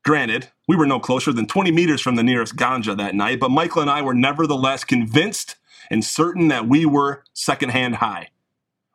Granted, 0.03 0.49
we 0.67 0.75
were 0.75 0.85
no 0.85 0.99
closer 0.99 1.31
than 1.31 1.47
20 1.47 1.71
meters 1.71 2.01
from 2.01 2.15
the 2.15 2.23
nearest 2.23 2.55
ganja 2.55 2.95
that 2.97 3.15
night, 3.15 3.39
but 3.39 3.51
Michael 3.51 3.81
and 3.81 3.89
I 3.89 4.01
were 4.01 4.13
nevertheless 4.13 4.83
convinced 4.83 5.55
and 5.89 6.03
certain 6.03 6.47
that 6.49 6.67
we 6.67 6.85
were 6.85 7.23
secondhand 7.33 7.95
high. 7.95 8.29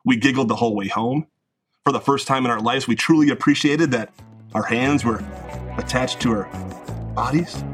We 0.04 0.16
giggled 0.16 0.48
the 0.48 0.56
whole 0.56 0.74
way 0.74 0.88
home. 0.88 1.26
For 1.90 1.94
the 1.94 2.00
first 2.00 2.28
time 2.28 2.44
in 2.44 2.52
our 2.52 2.60
lives, 2.60 2.86
we 2.86 2.94
truly 2.94 3.30
appreciated 3.30 3.90
that 3.90 4.12
our 4.54 4.62
hands 4.62 5.04
were 5.04 5.24
attached 5.76 6.20
to 6.20 6.30
our 6.30 6.44
bodies. 7.16 7.64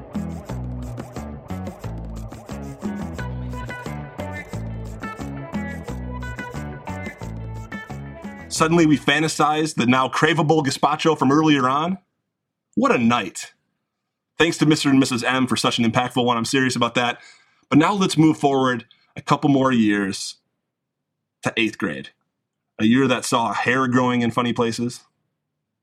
Suddenly, 8.48 8.86
we 8.86 8.96
fantasized 8.96 9.74
the 9.74 9.84
now 9.84 10.08
craveable 10.08 10.64
gazpacho 10.64 11.18
from 11.18 11.30
earlier 11.30 11.68
on. 11.68 11.98
What 12.74 12.92
a 12.92 12.98
night! 12.98 13.52
Thanks 14.38 14.56
to 14.56 14.64
Mr. 14.64 14.88
and 14.88 15.02
Mrs. 15.02 15.24
M 15.24 15.46
for 15.46 15.58
such 15.58 15.78
an 15.78 15.84
impactful 15.84 16.24
one. 16.24 16.38
I'm 16.38 16.46
serious 16.46 16.74
about 16.74 16.94
that. 16.94 17.18
But 17.68 17.78
now 17.78 17.92
let's 17.92 18.16
move 18.16 18.38
forward 18.38 18.86
a 19.14 19.20
couple 19.20 19.50
more 19.50 19.72
years 19.72 20.36
to 21.42 21.52
eighth 21.58 21.76
grade. 21.76 22.12
A 22.78 22.84
year 22.84 23.06
that 23.08 23.24
saw 23.24 23.52
hair 23.52 23.86
growing 23.88 24.22
in 24.22 24.30
funny 24.30 24.52
places. 24.52 25.00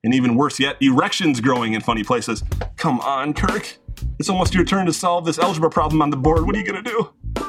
And 0.03 0.13
even 0.13 0.35
worse 0.35 0.59
yet, 0.59 0.77
erections 0.81 1.39
growing 1.39 1.73
in 1.73 1.81
funny 1.81 2.03
places. 2.03 2.43
Come 2.75 2.99
on, 2.99 3.33
Kirk. 3.33 3.77
It's 4.19 4.29
almost 4.29 4.53
your 4.53 4.65
turn 4.65 4.85
to 4.85 4.93
solve 4.93 5.25
this 5.25 5.39
algebra 5.39 5.69
problem 5.69 6.01
on 6.01 6.09
the 6.09 6.17
board. 6.17 6.45
What 6.45 6.55
are 6.55 6.59
you 6.59 6.65
going 6.65 6.83
to 6.83 6.89
do? 6.89 7.43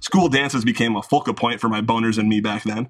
School 0.00 0.28
dances 0.28 0.64
became 0.64 0.96
a 0.96 1.02
focal 1.02 1.34
point 1.34 1.60
for 1.60 1.68
my 1.68 1.80
boners 1.80 2.18
and 2.18 2.28
me 2.28 2.40
back 2.40 2.64
then 2.64 2.88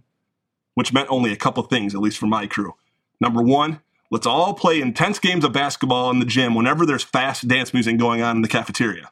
which 0.74 0.92
meant 0.92 1.08
only 1.10 1.32
a 1.32 1.36
couple 1.36 1.62
things, 1.62 1.94
at 1.94 2.00
least 2.00 2.18
for 2.18 2.26
my 2.26 2.46
crew. 2.46 2.74
Number 3.20 3.42
one, 3.42 3.80
let's 4.10 4.26
all 4.26 4.54
play 4.54 4.80
intense 4.80 5.18
games 5.18 5.44
of 5.44 5.52
basketball 5.52 6.10
in 6.10 6.18
the 6.18 6.24
gym 6.24 6.54
whenever 6.54 6.86
there's 6.86 7.02
fast 7.02 7.46
dance 7.46 7.72
music 7.72 7.98
going 7.98 8.22
on 8.22 8.36
in 8.36 8.42
the 8.42 8.48
cafeteria. 8.48 9.10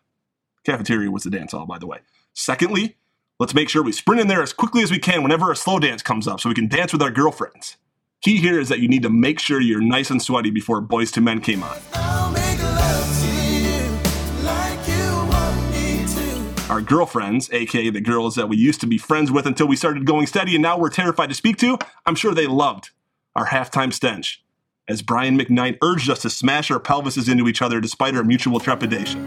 Cafeteria 0.65 1.11
was 1.11 1.23
the 1.23 1.31
dance 1.31 1.53
hall, 1.53 1.67
by 1.67 1.79
the 1.79 1.87
way. 1.87 1.99
Secondly, 2.33 2.97
let's 3.41 3.55
make 3.55 3.71
sure 3.71 3.83
we 3.83 3.91
sprint 3.91 4.21
in 4.21 4.29
there 4.29 4.43
as 4.43 4.53
quickly 4.53 4.83
as 4.83 4.91
we 4.91 4.99
can 4.99 5.23
whenever 5.23 5.51
a 5.51 5.57
slow 5.57 5.81
dance 5.81 6.03
comes 6.03 6.29
up 6.29 6.39
so 6.39 6.49
we 6.49 6.55
can 6.55 6.69
dance 6.69 6.93
with 6.93 7.03
our 7.03 7.11
girlfriends. 7.11 7.79
Key 8.23 8.37
here 8.37 8.61
is 8.61 8.69
that 8.69 8.81
you 8.81 8.87
need 8.87 9.03
to 9.03 9.11
make 9.11 9.41
sure 9.41 9.61
you're 9.61 9.81
nice 9.81 10.11
and 10.11 10.23
sweaty 10.23 10.51
before 10.51 10.83
Boyz 10.83 11.17
II 11.17 11.25
Men 11.25 11.41
came 11.41 11.63
on. 11.63 11.77
I'll 11.95 12.31
make 12.31 12.63
love 12.63 13.21
to 13.23 13.53
you 13.57 14.45
like 14.45 14.87
you 14.87 15.17
want 15.33 15.71
me 15.73 16.05
to. 16.07 16.71
Our 16.71 16.83
girlfriends, 16.83 17.51
aka 17.51 17.89
the 17.89 18.03
girls 18.03 18.35
that 18.35 18.51
we 18.51 18.59
used 18.59 18.83
to 18.83 18.87
be 18.87 18.99
friends 18.99 19.33
with 19.33 19.47
until 19.47 19.67
we 19.67 19.75
started 19.75 20.05
going 20.05 20.27
steady 20.27 20.55
and 20.55 20.63
now 20.63 20.79
we're 20.79 20.91
terrified 20.91 21.31
to 21.31 21.35
speak 21.35 21.57
to, 21.59 21.79
I'm 22.05 22.15
sure 22.15 22.35
they 22.35 22.47
loved 22.47 22.91
our 23.35 23.47
halftime 23.47 23.93
stench. 23.93 24.45
As 24.87 25.01
Brian 25.01 25.39
McKnight 25.39 25.79
urged 25.83 26.11
us 26.11 26.21
to 26.23 26.31
smash 26.31 26.71
our 26.71 26.81
pelvises 26.81 27.31
into 27.31 27.49
each 27.49 27.63
other 27.63 27.81
despite 27.81 28.15
our 28.15 28.25
mutual 28.25 28.61
trepidation. 28.61 29.27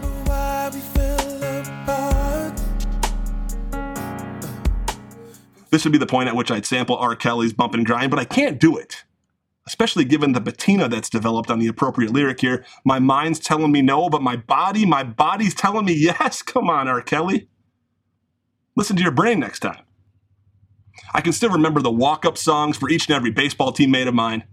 This 5.74 5.82
would 5.82 5.90
be 5.90 5.98
the 5.98 6.06
point 6.06 6.28
at 6.28 6.36
which 6.36 6.52
I'd 6.52 6.64
sample 6.64 6.96
R. 6.96 7.16
Kelly's 7.16 7.52
Bump 7.52 7.74
and 7.74 7.84
Grind, 7.84 8.08
but 8.08 8.20
I 8.20 8.24
can't 8.24 8.60
do 8.60 8.76
it. 8.76 9.02
Especially 9.66 10.04
given 10.04 10.30
the 10.30 10.40
patina 10.40 10.88
that's 10.88 11.10
developed 11.10 11.50
on 11.50 11.58
the 11.58 11.66
appropriate 11.66 12.12
lyric 12.12 12.40
here. 12.40 12.64
My 12.84 13.00
mind's 13.00 13.40
telling 13.40 13.72
me 13.72 13.82
no, 13.82 14.08
but 14.08 14.22
my 14.22 14.36
body, 14.36 14.86
my 14.86 15.02
body's 15.02 15.52
telling 15.52 15.84
me 15.84 15.92
yes. 15.98 16.42
Come 16.42 16.70
on, 16.70 16.86
R. 16.86 17.02
Kelly. 17.02 17.48
Listen 18.76 18.94
to 18.94 19.02
your 19.02 19.10
brain 19.10 19.40
next 19.40 19.58
time. 19.58 19.82
I 21.12 21.20
can 21.20 21.32
still 21.32 21.50
remember 21.50 21.82
the 21.82 21.90
walk 21.90 22.24
up 22.24 22.38
songs 22.38 22.76
for 22.76 22.88
each 22.88 23.08
and 23.08 23.16
every 23.16 23.32
baseball 23.32 23.72
teammate 23.72 24.06
of 24.06 24.14
mine. 24.14 24.44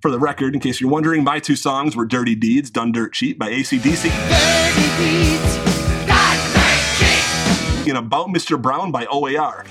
For 0.00 0.10
the 0.10 0.18
record, 0.18 0.54
in 0.54 0.60
case 0.60 0.80
you're 0.80 0.88
wondering, 0.88 1.22
my 1.22 1.38
two 1.38 1.56
songs 1.56 1.94
were 1.94 2.06
Dirty 2.06 2.34
Deeds, 2.34 2.70
Done 2.70 2.92
Dirt 2.92 3.12
Cheap 3.12 3.38
by 3.38 3.50
AC/DC, 3.50 4.04
dirty 4.08 4.96
deeds 4.96 5.66
and 7.88 7.98
About 7.98 8.28
Mr. 8.28 8.60
Brown 8.60 8.90
by 8.90 9.06
OAR. 9.06 9.64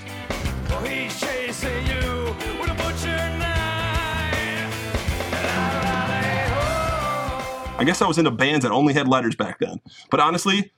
I 7.78 7.84
guess 7.84 8.02
I 8.02 8.08
was 8.08 8.18
into 8.18 8.32
bands 8.32 8.64
that 8.64 8.72
only 8.72 8.94
had 8.94 9.08
letters 9.08 9.36
back 9.36 9.60
then. 9.60 9.82
But 10.10 10.20
honestly, 10.20 10.72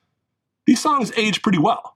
these 0.66 0.82
songs 0.82 1.12
age 1.16 1.42
pretty 1.42 1.60
well. 1.60 1.96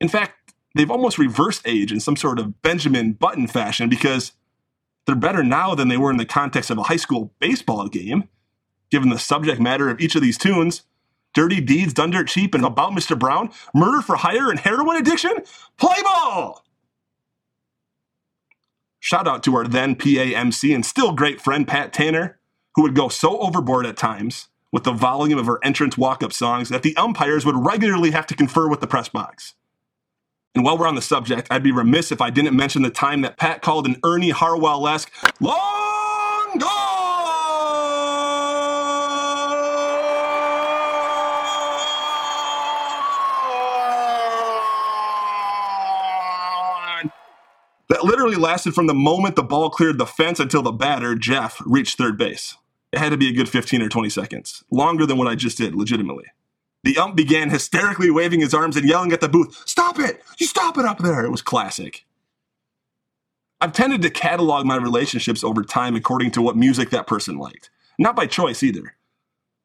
In 0.00 0.08
fact, 0.08 0.54
they've 0.74 0.90
almost 0.90 1.18
reversed 1.18 1.62
age 1.66 1.92
in 1.92 2.00
some 2.00 2.16
sort 2.16 2.38
of 2.38 2.62
Benjamin 2.62 3.12
Button 3.12 3.46
fashion 3.46 3.88
because 3.88 4.32
they're 5.06 5.14
better 5.14 5.44
now 5.44 5.74
than 5.74 5.88
they 5.88 5.96
were 5.98 6.10
in 6.10 6.16
the 6.16 6.24
context 6.24 6.70
of 6.70 6.78
a 6.78 6.84
high 6.84 6.96
school 6.96 7.32
baseball 7.38 7.88
game, 7.88 8.28
given 8.90 9.10
the 9.10 9.18
subject 9.18 9.60
matter 9.60 9.90
of 9.90 10.00
each 10.00 10.14
of 10.14 10.22
these 10.22 10.38
tunes. 10.38 10.82
Dirty 11.32 11.60
Deeds, 11.60 11.92
Done 11.92 12.10
Dirt 12.10 12.26
Cheap, 12.26 12.54
and 12.54 12.64
About 12.64 12.92
Mr. 12.92 13.16
Brown, 13.16 13.50
Murder 13.72 14.02
for 14.02 14.16
Hire, 14.16 14.50
and 14.50 14.58
Heroin 14.58 14.96
Addiction? 14.96 15.30
Play 15.76 15.94
ball! 16.02 16.64
Shout 19.00 19.26
out 19.26 19.42
to 19.44 19.56
our 19.56 19.66
then 19.66 19.96
PAMC 19.96 20.74
and 20.74 20.84
still 20.84 21.12
great 21.12 21.40
friend 21.40 21.66
Pat 21.66 21.92
Tanner, 21.92 22.38
who 22.74 22.82
would 22.82 22.94
go 22.94 23.08
so 23.08 23.38
overboard 23.40 23.86
at 23.86 23.96
times 23.96 24.48
with 24.70 24.84
the 24.84 24.92
volume 24.92 25.38
of 25.38 25.46
her 25.46 25.58
entrance 25.64 25.98
walk 25.98 26.22
up 26.22 26.32
songs 26.32 26.68
that 26.68 26.82
the 26.82 26.96
umpires 26.96 27.44
would 27.44 27.56
regularly 27.56 28.10
have 28.12 28.26
to 28.26 28.36
confer 28.36 28.68
with 28.68 28.80
the 28.80 28.86
press 28.86 29.08
box. 29.08 29.54
And 30.54 30.64
while 30.64 30.76
we're 30.76 30.86
on 30.86 30.96
the 30.96 31.02
subject, 31.02 31.48
I'd 31.50 31.62
be 31.62 31.72
remiss 31.72 32.12
if 32.12 32.20
I 32.20 32.30
didn't 32.30 32.56
mention 32.56 32.82
the 32.82 32.90
time 32.90 33.22
that 33.22 33.36
Pat 33.36 33.62
called 33.62 33.86
an 33.86 33.96
Ernie 34.04 34.30
Harwell 34.30 34.86
esque 34.86 35.10
long 35.40 36.58
gone! 36.58 36.89
That 47.90 48.04
literally 48.04 48.36
lasted 48.36 48.72
from 48.72 48.86
the 48.86 48.94
moment 48.94 49.34
the 49.34 49.42
ball 49.42 49.68
cleared 49.68 49.98
the 49.98 50.06
fence 50.06 50.38
until 50.38 50.62
the 50.62 50.70
batter, 50.70 51.16
Jeff, 51.16 51.60
reached 51.66 51.98
third 51.98 52.16
base. 52.16 52.56
It 52.92 53.00
had 53.00 53.10
to 53.10 53.16
be 53.16 53.28
a 53.28 53.32
good 53.32 53.48
15 53.48 53.82
or 53.82 53.88
20 53.88 54.08
seconds, 54.08 54.62
longer 54.70 55.06
than 55.06 55.18
what 55.18 55.26
I 55.26 55.34
just 55.34 55.58
did, 55.58 55.74
legitimately. 55.74 56.26
The 56.84 56.96
ump 56.98 57.16
began 57.16 57.50
hysterically 57.50 58.08
waving 58.08 58.40
his 58.40 58.54
arms 58.54 58.76
and 58.76 58.88
yelling 58.88 59.12
at 59.12 59.20
the 59.20 59.28
booth, 59.28 59.60
Stop 59.66 59.98
it! 59.98 60.22
You 60.38 60.46
stop 60.46 60.78
it 60.78 60.84
up 60.84 60.98
there! 60.98 61.24
It 61.24 61.32
was 61.32 61.42
classic. 61.42 62.06
I've 63.60 63.72
tended 63.72 64.02
to 64.02 64.10
catalog 64.10 64.64
my 64.64 64.76
relationships 64.76 65.42
over 65.42 65.64
time 65.64 65.96
according 65.96 66.30
to 66.32 66.42
what 66.42 66.56
music 66.56 66.90
that 66.90 67.08
person 67.08 67.38
liked. 67.38 67.70
Not 67.98 68.14
by 68.14 68.26
choice 68.26 68.62
either, 68.62 68.94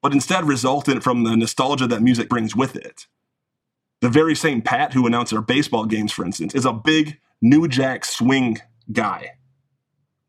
but 0.01 0.13
instead 0.13 0.45
resultant 0.45 1.03
from 1.03 1.23
the 1.23 1.37
nostalgia 1.37 1.85
that 1.87 2.01
music 2.01 2.27
brings 2.27 2.55
with 2.55 2.75
it. 2.75 3.05
The 4.01 4.09
very 4.09 4.35
same 4.35 4.63
Pat 4.63 4.93
who 4.93 5.05
announced 5.05 5.31
our 5.31 5.41
baseball 5.41 5.85
games, 5.85 6.11
for 6.11 6.25
instance, 6.25 6.55
is 6.55 6.65
a 6.65 6.73
big 6.73 7.19
New 7.45 7.67
Jack 7.67 8.05
swing 8.05 8.57
guy. 8.91 9.33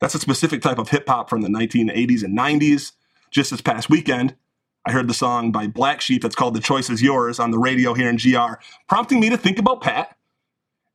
That's 0.03 0.15
a 0.15 0.19
specific 0.19 0.61
type 0.61 0.77
of 0.77 0.91
hip 0.91 1.09
hop 1.09 1.31
from 1.31 1.41
the 1.41 1.49
1980s 1.49 2.23
and 2.23 2.37
90s. 2.37 2.93
Just 3.31 3.53
this 3.53 3.63
past 3.63 3.89
weekend, 3.89 4.37
I 4.85 4.93
heard 4.93 5.09
the 5.09 5.15
song 5.15 5.51
by 5.51 5.67
Black 5.67 6.03
Sheep 6.03 6.21
that's 6.21 6.35
called 6.35 6.53
The 6.53 6.61
Choice 6.61 6.91
Is 6.91 7.01
Yours 7.01 7.41
on 7.41 7.53
the 7.53 7.59
radio 7.59 7.95
here 7.95 8.11
in 8.11 8.17
GR, 8.17 8.61
prompting 8.87 9.19
me 9.19 9.31
to 9.31 9.39
think 9.39 9.59
about 9.59 9.81
Pat 9.81 10.15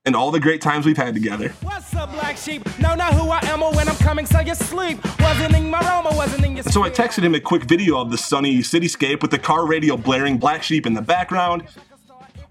and 0.05 0.15
all 0.15 0.29
the 0.29 0.39
great 0.39 0.61
times 0.61 0.85
we've 0.85 0.95
had 0.95 1.15
together. 1.15 1.49
What's 1.61 1.95
up, 1.95 2.11
black 2.11 2.37
sheep? 2.37 2.67
No, 2.79 2.93
not 2.93 3.15
who 3.15 3.29
I 3.29 3.39
am 3.45 3.63
or 3.63 3.73
when 3.73 3.89
I'm 3.89 3.95
coming, 3.97 4.27
so 4.27 4.41
you 4.41 4.53
sleep. 4.53 4.99
Wasn't 5.19 5.55
in 5.55 5.71
my 5.71 5.79
room 5.79 6.05
or 6.05 6.15
wasn't 6.15 6.45
in 6.45 6.55
your 6.55 6.63
And 6.63 6.73
so 6.73 6.83
I 6.83 6.91
texted 6.91 7.23
him 7.23 7.33
a 7.33 7.39
quick 7.39 7.63
video 7.63 7.99
of 7.99 8.11
the 8.11 8.17
sunny 8.17 8.59
cityscape 8.59 9.23
with 9.23 9.31
the 9.31 9.39
car 9.39 9.65
radio 9.65 9.97
blaring 9.97 10.37
Black 10.37 10.61
Sheep 10.61 10.85
in 10.85 10.93
the 10.93 11.01
background. 11.01 11.67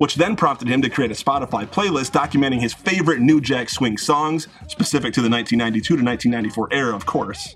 Which 0.00 0.14
then 0.14 0.34
prompted 0.34 0.66
him 0.66 0.80
to 0.80 0.88
create 0.88 1.10
a 1.10 1.14
Spotify 1.14 1.66
playlist 1.66 2.12
documenting 2.12 2.58
his 2.58 2.72
favorite 2.72 3.20
New 3.20 3.38
Jack 3.38 3.68
Swing 3.68 3.98
songs, 3.98 4.48
specific 4.66 5.12
to 5.12 5.20
the 5.20 5.28
1992 5.28 5.98
to 5.98 6.02
1994 6.02 6.68
era, 6.72 6.96
of 6.96 7.04
course. 7.04 7.54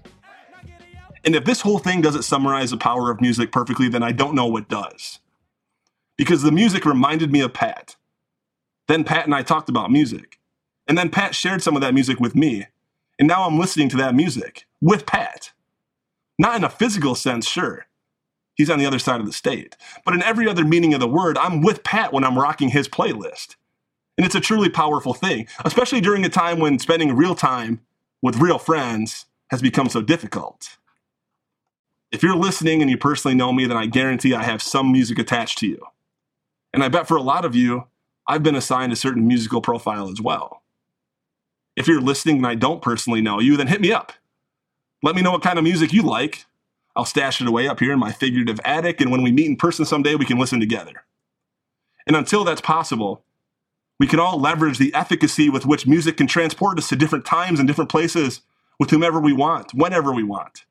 And 1.25 1.35
if 1.35 1.47
this 1.47 1.63
whole 1.63 1.79
thing 1.79 2.03
doesn't 2.03 2.25
summarize 2.25 2.71
the 2.71 2.77
power 2.77 3.11
of 3.11 3.23
music 3.23 3.51
perfectly, 3.51 3.89
then 3.89 4.03
I 4.03 4.13
don't 4.13 4.35
know 4.35 4.45
what 4.45 4.69
does. 4.69 5.21
Because 6.19 6.43
the 6.43 6.53
music 6.53 6.85
reminded 6.85 7.33
me 7.33 7.41
of 7.41 7.55
Pat. 7.55 7.97
Then 8.89 9.05
Pat 9.05 9.25
and 9.25 9.35
I 9.35 9.41
talked 9.41 9.71
about 9.71 9.91
music. 9.91 10.39
And 10.87 10.99
then 10.99 11.09
Pat 11.09 11.35
shared 11.35 11.63
some 11.63 11.77
of 11.77 11.81
that 11.81 11.95
music 11.95 12.21
with 12.21 12.35
me. 12.35 12.67
And 13.19 13.27
now 13.27 13.47
I'm 13.47 13.59
listening 13.59 13.89
to 13.89 13.97
that 13.97 14.15
music 14.15 14.67
with 14.83 15.07
Pat. 15.07 15.53
Not 16.39 16.57
in 16.57 16.65
a 16.65 16.69
physical 16.69 17.15
sense, 17.15 17.49
sure. 17.49 17.87
He's 18.54 18.70
on 18.70 18.78
the 18.78 18.87
other 18.87 18.99
side 18.99 19.20
of 19.20 19.26
the 19.26 19.32
state. 19.32 19.76
But 20.04 20.14
in 20.14 20.23
every 20.23 20.49
other 20.49 20.64
meaning 20.64 20.94
of 20.94 21.00
the 21.00 21.08
word, 21.08 21.37
I'm 21.38 21.61
with 21.61 21.82
Pat 21.82 22.12
when 22.12 22.25
I'm 22.25 22.38
rocking 22.38 22.68
his 22.68 22.88
playlist. 22.88 23.56
And 24.16 24.25
it's 24.25 24.37
a 24.37 24.40
truly 24.40 24.68
powerful 24.68 25.12
thing, 25.12 25.49
especially 25.64 26.00
during 26.00 26.25
a 26.25 26.28
time 26.28 26.61
when 26.61 26.78
spending 26.78 27.16
real 27.16 27.34
time 27.34 27.80
with 28.23 28.37
real 28.37 28.58
friends 28.58 29.26
has 29.50 29.61
become 29.61 29.88
so 29.88 30.00
difficult. 30.00 30.78
If 32.12 32.23
you're 32.23 32.37
listening 32.37 32.80
and 32.80 32.88
you 32.88 32.96
personally 32.96 33.34
know 33.34 33.52
me, 33.52 33.66
then 33.66 33.76
I 33.76 33.87
guarantee 33.87 34.34
I 34.34 34.44
have 34.44 34.62
some 34.62 34.92
music 34.92 35.18
attached 35.18 35.58
to 35.58 35.66
you. 35.66 35.84
And 36.73 36.82
I 36.82 36.88
bet 36.88 37.08
for 37.08 37.16
a 37.16 37.23
lot 37.23 37.44
of 37.44 37.56
you, 37.56 37.88
I've 38.26 38.42
been 38.42 38.54
assigned 38.54 38.92
a 38.92 38.96
certain 38.96 39.26
musical 39.26 39.61
profile 39.61 40.08
as 40.08 40.20
well. 40.20 40.62
If 41.76 41.88
you're 41.88 42.00
listening 42.00 42.37
and 42.37 42.46
I 42.46 42.54
don't 42.54 42.80
personally 42.80 43.20
know 43.20 43.40
you, 43.40 43.56
then 43.56 43.66
hit 43.66 43.80
me 43.80 43.92
up. 43.92 44.12
Let 45.02 45.16
me 45.16 45.23
know 45.23 45.32
what 45.32 45.42
kind 45.42 45.58
of 45.58 45.64
music 45.64 45.92
you 45.92 46.02
like. 46.02 46.46
I'll 46.97 47.05
stash 47.05 47.41
it 47.41 47.49
away 47.49 47.67
up 47.67 47.81
here 47.81 47.93
in 47.93 47.99
my 47.99 48.13
figurative 48.13 48.61
attic, 48.65 49.01
and 49.01 49.11
when 49.11 49.23
we 49.23 49.33
meet 49.33 49.47
in 49.47 49.57
person 49.57 49.85
someday, 49.85 50.15
we 50.15 50.25
can 50.25 50.39
listen 50.39 50.61
together. 50.61 51.05
And 52.07 52.17
until 52.17 52.45
that's 52.45 52.61
possible, 52.61 53.25
we 53.99 54.07
can 54.07 54.21
all 54.21 54.41
leverage 54.41 54.79
the 54.79 54.95
efficacy 54.95 55.49
with 55.49 55.67
which 55.67 55.87
music 55.87 56.17
can 56.17 56.27
transport 56.27 56.79
us 56.79 56.89
to 56.89 56.97
different 56.97 57.25
times 57.25 57.59
and 57.59 57.67
different 57.67 57.91
places 57.91 58.43
with 58.79 58.91
whomever 58.91 59.21
we 59.21 59.33
want, 59.33 59.73
whenever 59.73 60.13
we 60.13 60.23
want. 60.23 60.65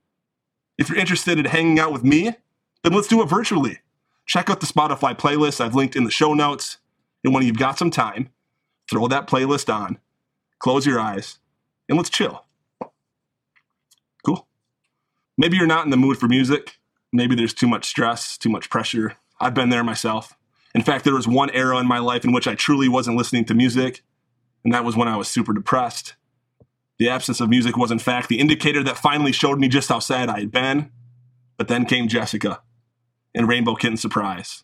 If 0.78 0.90
you're 0.90 0.98
interested 0.98 1.40
in 1.40 1.46
hanging 1.46 1.80
out 1.80 1.94
with 1.94 2.04
me, 2.04 2.36
then 2.84 2.94
let's 2.94 3.08
do 3.08 3.22
it 3.22 3.30
virtually. 3.30 3.80
Check 4.26 4.50
out 4.50 4.60
the 4.60 4.68
Spotify 4.68 5.18
playlist 5.18 5.62
I've 5.62 5.76
linked 5.76 5.96
in 5.96 6.04
the 6.04 6.12
show 6.12 6.34
notes. 6.34 6.78
And 7.24 7.34
when 7.34 7.46
you've 7.46 7.58
got 7.58 7.78
some 7.78 7.92
time, 7.92 8.30
throw 8.90 9.08
that 9.08 9.28
playlist 9.28 9.74
on, 9.74 9.98
close 10.60 10.86
your 10.86 11.00
eyes, 11.00 11.40
and 11.88 11.98
let's 11.98 12.10
chill. 12.10 12.46
Maybe 15.38 15.58
you're 15.58 15.68
not 15.68 15.86
in 15.86 15.92
the 15.92 15.98
mood 15.98 16.18
for 16.18 16.28
music. 16.28 16.78
Maybe 17.12 17.36
there's 17.36 17.54
too 17.54 17.68
much 17.68 17.86
stress, 17.86 18.38
too 18.38 18.50
much 18.50 18.70
pressure. 18.70 19.18
I've 19.40 19.54
been 19.54 19.70
there 19.70 19.84
myself. 19.84 20.34
In 20.76 20.82
fact, 20.82 21.04
there 21.06 21.14
was 21.14 21.28
one 21.28 21.50
era 21.52 21.78
in 21.78 21.88
my 21.88 22.00
life 22.00 22.24
in 22.24 22.32
which 22.32 22.48
I 22.48 22.56
truly 22.56 22.90
wasn't 22.90 23.18
listening 23.18 23.46
to 23.46 23.54
music, 23.54 24.04
and 24.64 24.74
that 24.74 24.84
was 24.84 24.96
when 24.96 25.08
I 25.08 25.18
was 25.18 25.28
super 25.28 25.54
depressed. 25.54 26.16
The 26.98 27.10
absence 27.10 27.42
of 27.42 27.50
music 27.50 27.78
was, 27.78 27.92
in 27.92 28.00
fact, 28.00 28.30
the 28.30 28.40
indicator 28.40 28.84
that 28.84 28.98
finally 28.98 29.32
showed 29.32 29.60
me 29.60 29.68
just 29.68 29.90
how 29.90 30.00
sad 30.00 30.30
I 30.30 30.40
had 30.40 30.52
been. 30.52 30.92
But 31.58 31.68
then 31.68 31.86
came 31.86 32.08
Jessica 32.08 32.62
and 33.36 33.48
Rainbow 33.48 33.76
Kitten 33.76 33.98
Surprise, 33.98 34.64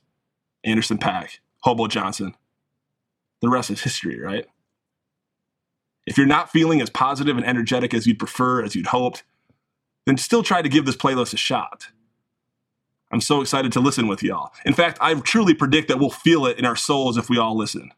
Anderson 0.64 0.98
.Paak, 0.98 1.40
Hobo 1.62 1.88
Johnson. 1.88 2.36
The 3.42 3.50
rest 3.50 3.70
is 3.70 3.82
history, 3.82 4.20
right? 4.20 4.46
If 6.08 6.18
you're 6.18 6.26
not 6.26 6.52
feeling 6.52 6.82
as 6.82 6.90
positive 6.90 7.38
and 7.38 7.46
energetic 7.46 7.94
as 7.94 8.08
you'd 8.08 8.20
prefer, 8.20 8.64
as 8.64 8.76
you'd 8.76 8.88
hoped, 8.88 9.24
then 10.06 10.18
still 10.18 10.44
try 10.44 10.62
to 10.62 10.70
give 10.70 10.86
this 10.86 10.96
playlist 10.96 11.34
a 11.34 11.38
shot. 11.38 11.88
I'm 13.12 13.22
so 13.22 13.42
excited 13.42 13.72
to 13.74 13.80
listen 13.80 14.08
with 14.08 14.22
y'all. 14.22 14.52
In 14.66 14.74
fact, 14.74 15.00
I 15.02 15.14
truly 15.16 15.54
predict 15.54 15.88
that 15.88 16.00
we'll 16.00 16.10
feel 16.10 16.46
it 16.46 16.60
in 16.60 16.66
our 16.66 16.76
souls 16.76 17.18
if 17.18 17.30
we 17.30 17.38
all 17.38 17.58
listen. 17.58 17.92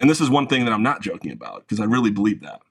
And 0.00 0.08
this 0.08 0.20
is 0.20 0.30
one 0.30 0.46
thing 0.46 0.64
that 0.64 0.72
I'm 0.72 0.82
not 0.82 1.02
joking 1.02 1.30
about, 1.30 1.60
because 1.60 1.78
I 1.78 1.84
really 1.84 2.10
believe 2.10 2.40
that. 2.40 2.62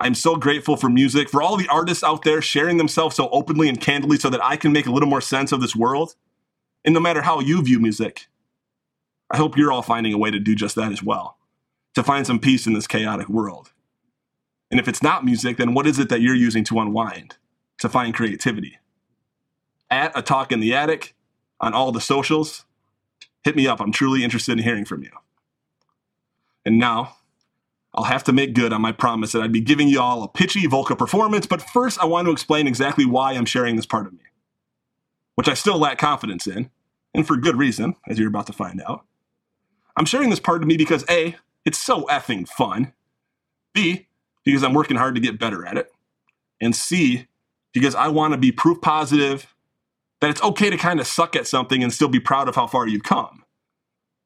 I'm 0.00 0.14
so 0.14 0.36
grateful 0.36 0.76
for 0.76 0.88
music, 0.88 1.28
for 1.28 1.42
all 1.42 1.56
the 1.56 1.68
artists 1.68 2.04
out 2.04 2.22
there 2.22 2.40
sharing 2.40 2.76
themselves 2.76 3.16
so 3.16 3.28
openly 3.30 3.68
and 3.68 3.80
candidly 3.80 4.18
so 4.18 4.30
that 4.30 4.44
I 4.44 4.56
can 4.56 4.70
make 4.70 4.86
a 4.86 4.92
little 4.92 5.08
more 5.08 5.20
sense 5.20 5.50
of 5.50 5.60
this 5.60 5.74
world. 5.74 6.14
And 6.84 6.94
no 6.94 7.00
matter 7.00 7.22
how 7.22 7.40
you 7.40 7.60
view 7.62 7.80
music, 7.80 8.28
I 9.30 9.36
hope 9.36 9.56
you're 9.56 9.72
all 9.72 9.82
finding 9.82 10.12
a 10.12 10.18
way 10.18 10.30
to 10.30 10.38
do 10.38 10.54
just 10.54 10.76
that 10.76 10.92
as 10.92 11.02
well, 11.02 11.38
to 11.94 12.04
find 12.04 12.26
some 12.26 12.38
peace 12.38 12.66
in 12.66 12.74
this 12.74 12.86
chaotic 12.86 13.28
world. 13.28 13.72
And 14.70 14.78
if 14.78 14.88
it's 14.88 15.02
not 15.02 15.24
music, 15.24 15.56
then 15.56 15.74
what 15.74 15.86
is 15.86 15.98
it 15.98 16.08
that 16.08 16.20
you're 16.20 16.34
using 16.34 16.64
to 16.64 16.78
unwind, 16.78 17.36
to 17.78 17.88
find 17.88 18.14
creativity? 18.14 18.78
At 19.90 20.16
a 20.16 20.22
talk 20.22 20.52
in 20.52 20.60
the 20.60 20.74
attic, 20.74 21.14
on 21.60 21.72
all 21.74 21.92
the 21.92 22.00
socials, 22.00 22.64
hit 23.42 23.56
me 23.56 23.66
up. 23.66 23.80
I'm 23.80 23.92
truly 23.92 24.24
interested 24.24 24.52
in 24.52 24.64
hearing 24.64 24.84
from 24.84 25.02
you. 25.02 25.10
And 26.64 26.78
now, 26.78 27.16
I'll 27.94 28.04
have 28.04 28.24
to 28.24 28.32
make 28.32 28.54
good 28.54 28.72
on 28.72 28.82
my 28.82 28.92
promise 28.92 29.32
that 29.32 29.42
I'd 29.42 29.52
be 29.52 29.60
giving 29.60 29.88
you 29.88 30.00
all 30.00 30.22
a 30.22 30.28
pitchy 30.28 30.62
Volca 30.68 30.96
performance, 30.96 31.46
but 31.46 31.62
first 31.62 31.98
I 31.98 32.04
want 32.04 32.26
to 32.26 32.32
explain 32.32 32.66
exactly 32.66 33.06
why 33.06 33.32
I'm 33.32 33.46
sharing 33.46 33.76
this 33.76 33.86
part 33.86 34.06
of 34.06 34.12
me, 34.12 34.20
which 35.34 35.48
I 35.48 35.54
still 35.54 35.78
lack 35.78 35.98
confidence 35.98 36.46
in, 36.46 36.70
and 37.14 37.26
for 37.26 37.36
good 37.36 37.56
reason, 37.56 37.96
as 38.06 38.18
you're 38.18 38.28
about 38.28 38.46
to 38.48 38.52
find 38.52 38.82
out. 38.86 39.06
I'm 39.96 40.04
sharing 40.04 40.30
this 40.30 40.40
part 40.40 40.62
of 40.62 40.68
me 40.68 40.76
because 40.76 41.04
A, 41.08 41.36
it's 41.64 41.78
so 41.78 42.02
effing 42.04 42.46
fun, 42.46 42.92
B, 43.72 44.07
because 44.48 44.64
I'm 44.64 44.72
working 44.72 44.96
hard 44.96 45.14
to 45.14 45.20
get 45.20 45.38
better 45.38 45.66
at 45.66 45.76
it, 45.76 45.92
and 46.58 46.74
C, 46.74 47.26
because 47.74 47.94
I 47.94 48.08
want 48.08 48.32
to 48.32 48.38
be 48.38 48.50
proof 48.50 48.80
positive 48.80 49.54
that 50.22 50.30
it's 50.30 50.42
okay 50.42 50.70
to 50.70 50.78
kind 50.78 51.00
of 51.00 51.06
suck 51.06 51.36
at 51.36 51.46
something 51.46 51.82
and 51.82 51.92
still 51.92 52.08
be 52.08 52.18
proud 52.18 52.48
of 52.48 52.54
how 52.54 52.66
far 52.66 52.88
you've 52.88 53.02
come. 53.02 53.44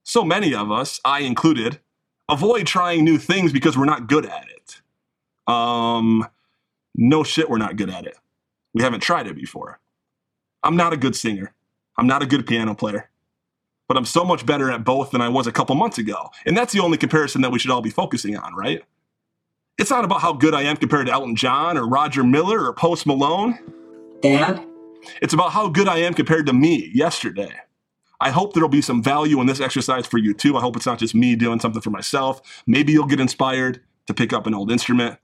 So 0.04 0.22
many 0.22 0.54
of 0.54 0.70
us, 0.70 1.00
I 1.04 1.22
included, 1.22 1.80
avoid 2.28 2.68
trying 2.68 3.04
new 3.04 3.18
things 3.18 3.52
because 3.52 3.76
we're 3.76 3.84
not 3.84 4.06
good 4.06 4.24
at 4.24 4.46
it. 4.48 4.80
Um, 5.52 6.24
no 6.94 7.24
shit, 7.24 7.50
we're 7.50 7.58
not 7.58 7.74
good 7.74 7.90
at 7.90 8.06
it. 8.06 8.16
We 8.74 8.84
haven't 8.84 9.00
tried 9.00 9.26
it 9.26 9.34
before. 9.34 9.80
I'm 10.62 10.76
not 10.76 10.92
a 10.92 10.96
good 10.96 11.16
singer. 11.16 11.52
I'm 11.98 12.06
not 12.06 12.22
a 12.22 12.26
good 12.26 12.46
piano 12.46 12.76
player. 12.76 13.10
But 13.88 13.96
I'm 13.96 14.04
so 14.04 14.24
much 14.24 14.46
better 14.46 14.70
at 14.70 14.84
both 14.84 15.10
than 15.10 15.20
I 15.20 15.28
was 15.28 15.48
a 15.48 15.52
couple 15.52 15.74
months 15.74 15.98
ago. 15.98 16.30
And 16.46 16.56
that's 16.56 16.72
the 16.72 16.78
only 16.78 16.96
comparison 16.96 17.42
that 17.42 17.50
we 17.50 17.58
should 17.58 17.72
all 17.72 17.82
be 17.82 17.90
focusing 17.90 18.36
on, 18.36 18.54
right? 18.54 18.84
It's 19.78 19.90
not 19.90 20.04
about 20.04 20.20
how 20.20 20.32
good 20.32 20.54
I 20.54 20.62
am 20.62 20.76
compared 20.76 21.06
to 21.06 21.12
Elton 21.12 21.34
John 21.34 21.76
or 21.76 21.86
Roger 21.86 22.22
Miller 22.22 22.66
or 22.66 22.74
Post 22.74 23.06
Malone. 23.06 23.58
Dad? 24.20 24.64
It's 25.20 25.34
about 25.34 25.52
how 25.52 25.68
good 25.68 25.88
I 25.88 25.98
am 25.98 26.14
compared 26.14 26.46
to 26.46 26.52
me 26.52 26.90
yesterday. 26.94 27.52
I 28.20 28.30
hope 28.30 28.54
there'll 28.54 28.68
be 28.68 28.82
some 28.82 29.02
value 29.02 29.40
in 29.40 29.46
this 29.46 29.60
exercise 29.60 30.06
for 30.06 30.18
you 30.18 30.32
too. 30.32 30.56
I 30.56 30.60
hope 30.60 30.76
it's 30.76 30.86
not 30.86 30.98
just 30.98 31.14
me 31.14 31.34
doing 31.34 31.58
something 31.58 31.82
for 31.82 31.90
myself. 31.90 32.62
Maybe 32.66 32.92
you'll 32.92 33.06
get 33.06 33.18
inspired 33.18 33.80
to 34.06 34.14
pick 34.14 34.32
up 34.32 34.46
an 34.46 34.54
old 34.54 34.70
instrument. 34.70 35.18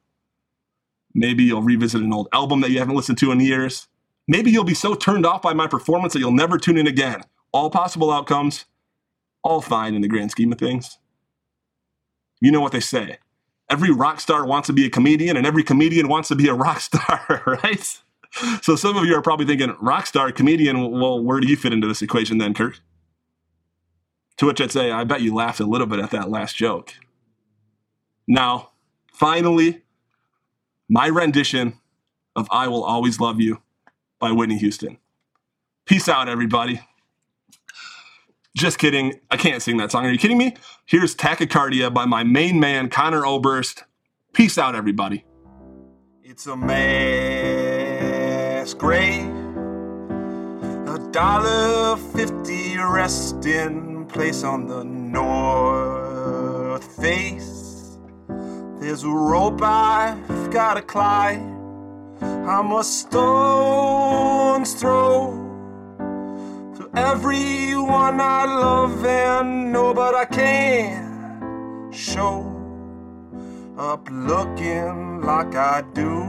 Maybe 1.14 1.44
you'll 1.44 1.62
revisit 1.62 2.02
an 2.02 2.12
old 2.12 2.28
album 2.32 2.60
that 2.62 2.70
you 2.70 2.80
haven't 2.80 2.96
listened 2.96 3.18
to 3.18 3.30
in 3.30 3.40
years. 3.40 3.86
Maybe 4.26 4.50
you'll 4.50 4.64
be 4.64 4.74
so 4.74 4.94
turned 4.94 5.24
off 5.24 5.42
by 5.42 5.52
my 5.52 5.66
performance 5.66 6.12
that 6.12 6.18
you'll 6.18 6.32
never 6.32 6.58
tune 6.58 6.76
in 6.76 6.86
again. 6.86 7.22
All 7.52 7.70
possible 7.70 8.10
outcomes, 8.10 8.64
all 9.42 9.60
fine 9.60 9.94
in 9.94 10.02
the 10.02 10.08
grand 10.08 10.32
scheme 10.32 10.52
of 10.52 10.58
things. 10.58 10.98
You 12.40 12.50
know 12.50 12.60
what 12.60 12.72
they 12.72 12.80
say. 12.80 13.18
Every 13.70 13.90
rock 13.90 14.20
star 14.20 14.46
wants 14.46 14.66
to 14.68 14.72
be 14.72 14.86
a 14.86 14.90
comedian, 14.90 15.36
and 15.36 15.46
every 15.46 15.62
comedian 15.62 16.08
wants 16.08 16.28
to 16.28 16.34
be 16.36 16.48
a 16.48 16.54
rock 16.54 16.80
star, 16.80 17.42
right? 17.62 18.00
So 18.62 18.76
some 18.76 18.96
of 18.96 19.04
you 19.04 19.14
are 19.14 19.22
probably 19.22 19.46
thinking, 19.46 19.74
rock 19.80 20.06
star, 20.06 20.32
comedian, 20.32 20.90
well, 20.90 21.22
where 21.22 21.40
do 21.40 21.48
you 21.48 21.56
fit 21.56 21.72
into 21.72 21.86
this 21.86 22.02
equation 22.02 22.38
then, 22.38 22.54
Kirk? 22.54 22.80
To 24.38 24.46
which 24.46 24.60
I'd 24.60 24.70
say, 24.70 24.90
I 24.90 25.04
bet 25.04 25.22
you 25.22 25.34
laughed 25.34 25.60
a 25.60 25.66
little 25.66 25.86
bit 25.86 25.98
at 25.98 26.10
that 26.10 26.30
last 26.30 26.56
joke. 26.56 26.94
Now, 28.26 28.70
finally, 29.12 29.82
my 30.88 31.08
rendition 31.08 31.74
of 32.36 32.48
I 32.50 32.68
Will 32.68 32.84
Always 32.84 33.18
Love 33.18 33.40
You 33.40 33.62
by 34.20 34.30
Whitney 34.32 34.58
Houston. 34.58 34.98
Peace 35.86 36.08
out, 36.08 36.28
everybody. 36.28 36.80
Just 38.58 38.78
kidding. 38.78 39.20
I 39.30 39.36
can't 39.36 39.62
sing 39.62 39.76
that 39.76 39.92
song. 39.92 40.04
Are 40.04 40.10
you 40.10 40.18
kidding 40.18 40.36
me? 40.36 40.56
Here's 40.84 41.14
Tachycardia 41.14 41.94
by 41.94 42.06
my 42.06 42.24
main 42.24 42.58
man, 42.58 42.88
Conor 42.88 43.24
Oberst. 43.24 43.84
Peace 44.32 44.58
out, 44.58 44.74
everybody. 44.74 45.24
It's 46.24 46.48
a 46.48 46.56
mass 46.56 48.74
grave, 48.74 49.28
a 50.88 50.98
dollar 51.12 51.98
fifty 51.98 52.76
resting 52.78 54.06
place 54.06 54.42
on 54.42 54.66
the 54.66 54.82
north 54.82 56.82
face. 57.00 57.96
There's 58.80 59.04
a 59.04 59.08
rope 59.08 59.62
I've 59.62 60.50
gotta 60.50 60.82
climb. 60.82 61.54
I'm 62.20 62.72
a 62.72 62.82
stone's 62.82 64.74
throw 64.74 65.47
everyone 66.98 68.20
I 68.20 68.44
love 68.44 69.04
and 69.04 69.72
know, 69.72 69.94
but 69.94 70.14
I 70.16 70.24
can't 70.24 71.94
show 71.94 72.42
up 73.78 74.08
looking 74.10 75.20
like 75.20 75.54
I 75.54 75.82
do 75.94 76.22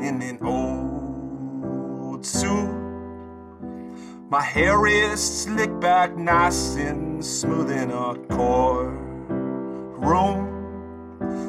in 0.00 0.22
an 0.22 0.38
old 0.42 2.24
suit. 2.24 2.72
My 4.30 4.40
hair 4.40 4.86
is 4.86 5.20
slicked 5.42 5.78
back 5.78 6.16
nice 6.16 6.76
and 6.76 7.22
smooth 7.22 7.70
in 7.70 7.90
a 7.90 8.14
court 8.34 8.94
room. 10.08 10.40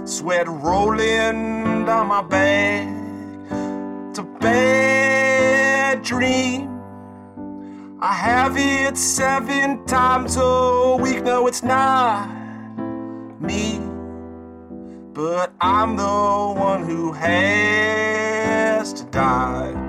Sweat 0.05 0.47
rolling 0.47 1.85
down 1.85 2.07
my 2.07 2.21
back. 2.21 2.87
A 4.17 4.23
bad 4.39 6.03
dream. 6.03 6.74
I 8.07 8.13
have 8.13 8.55
it 8.55 8.97
seven 8.97 9.83
times 9.87 10.37
a 10.37 10.95
week. 11.01 11.23
No, 11.23 11.47
it's 11.47 11.63
not 11.63 12.29
me. 13.41 13.79
But 15.11 15.51
I'm 15.59 15.95
the 15.95 16.03
one 16.03 16.83
who 16.83 17.13
has 17.13 18.93
to 18.93 19.05
die. 19.05 19.84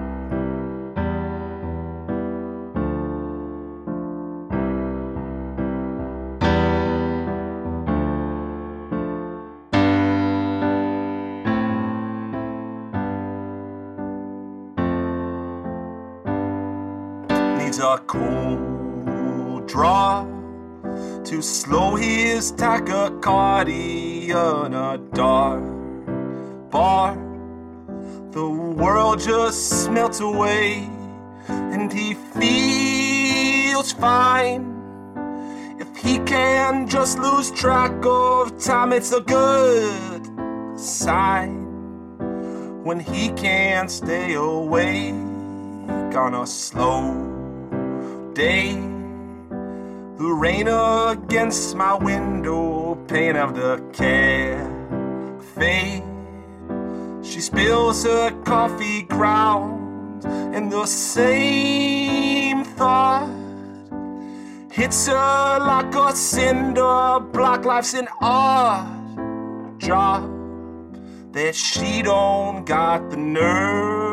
Needs 17.67 17.81
a 17.81 17.99
cold 18.07 19.67
draw 19.67 20.25
to 21.25 21.43
slow 21.43 21.97
his 21.97 22.53
tachycardia 22.53 24.67
in 24.67 24.75
a 24.75 24.99
dark 25.13 25.65
bar. 26.71 27.17
The 28.31 28.49
world 28.49 29.19
just 29.19 29.91
melts 29.91 30.21
away, 30.21 30.89
and 31.49 31.93
he 31.93 32.15
feels 32.39 33.91
fine. 33.95 34.73
If 35.81 35.97
he 35.97 36.21
can 36.21 36.87
just 36.87 37.19
lose 37.19 37.51
track 37.51 37.97
of 38.05 38.63
time, 38.63 38.93
it's 38.93 39.11
a 39.11 39.23
good 39.23 40.23
sign. 40.79 41.67
When 42.85 43.01
he 43.01 43.31
can't 43.31 43.91
stay 43.91 44.35
awake 44.35 45.15
on 46.15 46.35
a 46.35 46.47
slow 46.47 47.36
day. 48.37 48.75
The 50.19 50.31
rain 50.45 50.69
against 50.69 51.75
my 51.75 51.95
window 51.95 52.95
pane 53.09 53.37
of 53.37 53.55
the 53.55 53.83
cafe. 53.95 54.61
She 57.23 57.41
spills 57.41 58.05
her 58.05 58.31
coffee 58.45 59.05
grounds, 59.05 60.27
and 60.27 60.71
the 60.71 60.85
same 60.85 62.63
thought 62.77 63.31
hits 64.71 65.07
her 65.07 65.59
like 65.59 65.95
a 65.95 66.15
cinder 66.15 67.21
block. 67.33 67.65
Life's 67.65 67.95
an 67.95 68.09
odd 68.21 69.81
job 69.81 70.31
that 71.33 71.55
she 71.55 72.03
don't 72.03 72.67
got 72.67 73.09
the 73.11 73.17
nerve 73.17 74.06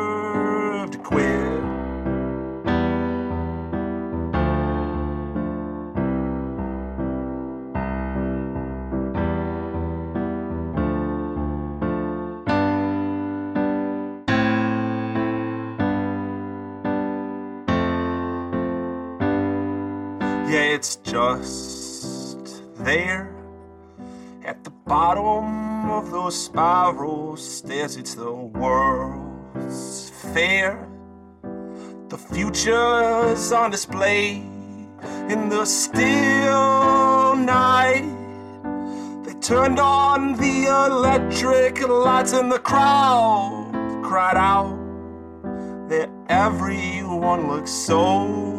just 21.44 22.64
there 22.86 23.30
at 24.46 24.64
the 24.64 24.70
bottom 24.70 25.90
of 25.92 26.10
those 26.10 26.46
spiral 26.46 27.36
stairs. 27.36 27.98
It's 27.98 28.16
the 28.16 28.32
world's 28.32 30.10
fair. 30.34 30.88
The 32.08 32.18
future's 32.18 33.52
on 33.52 33.72
display 33.72 34.38
in 35.34 35.50
the 35.50 35.66
still 35.66 37.36
night. 37.36 38.06
They 39.26 39.34
turned 39.42 39.80
on 39.80 40.38
the 40.38 40.66
electric 40.68 41.86
lights 41.88 42.32
and 42.32 42.50
the 42.50 42.60
crowd 42.60 44.02
cried 44.04 44.38
out 44.38 44.78
that 45.90 46.10
everyone 46.30 47.50
looks 47.50 47.72
so 47.72 48.53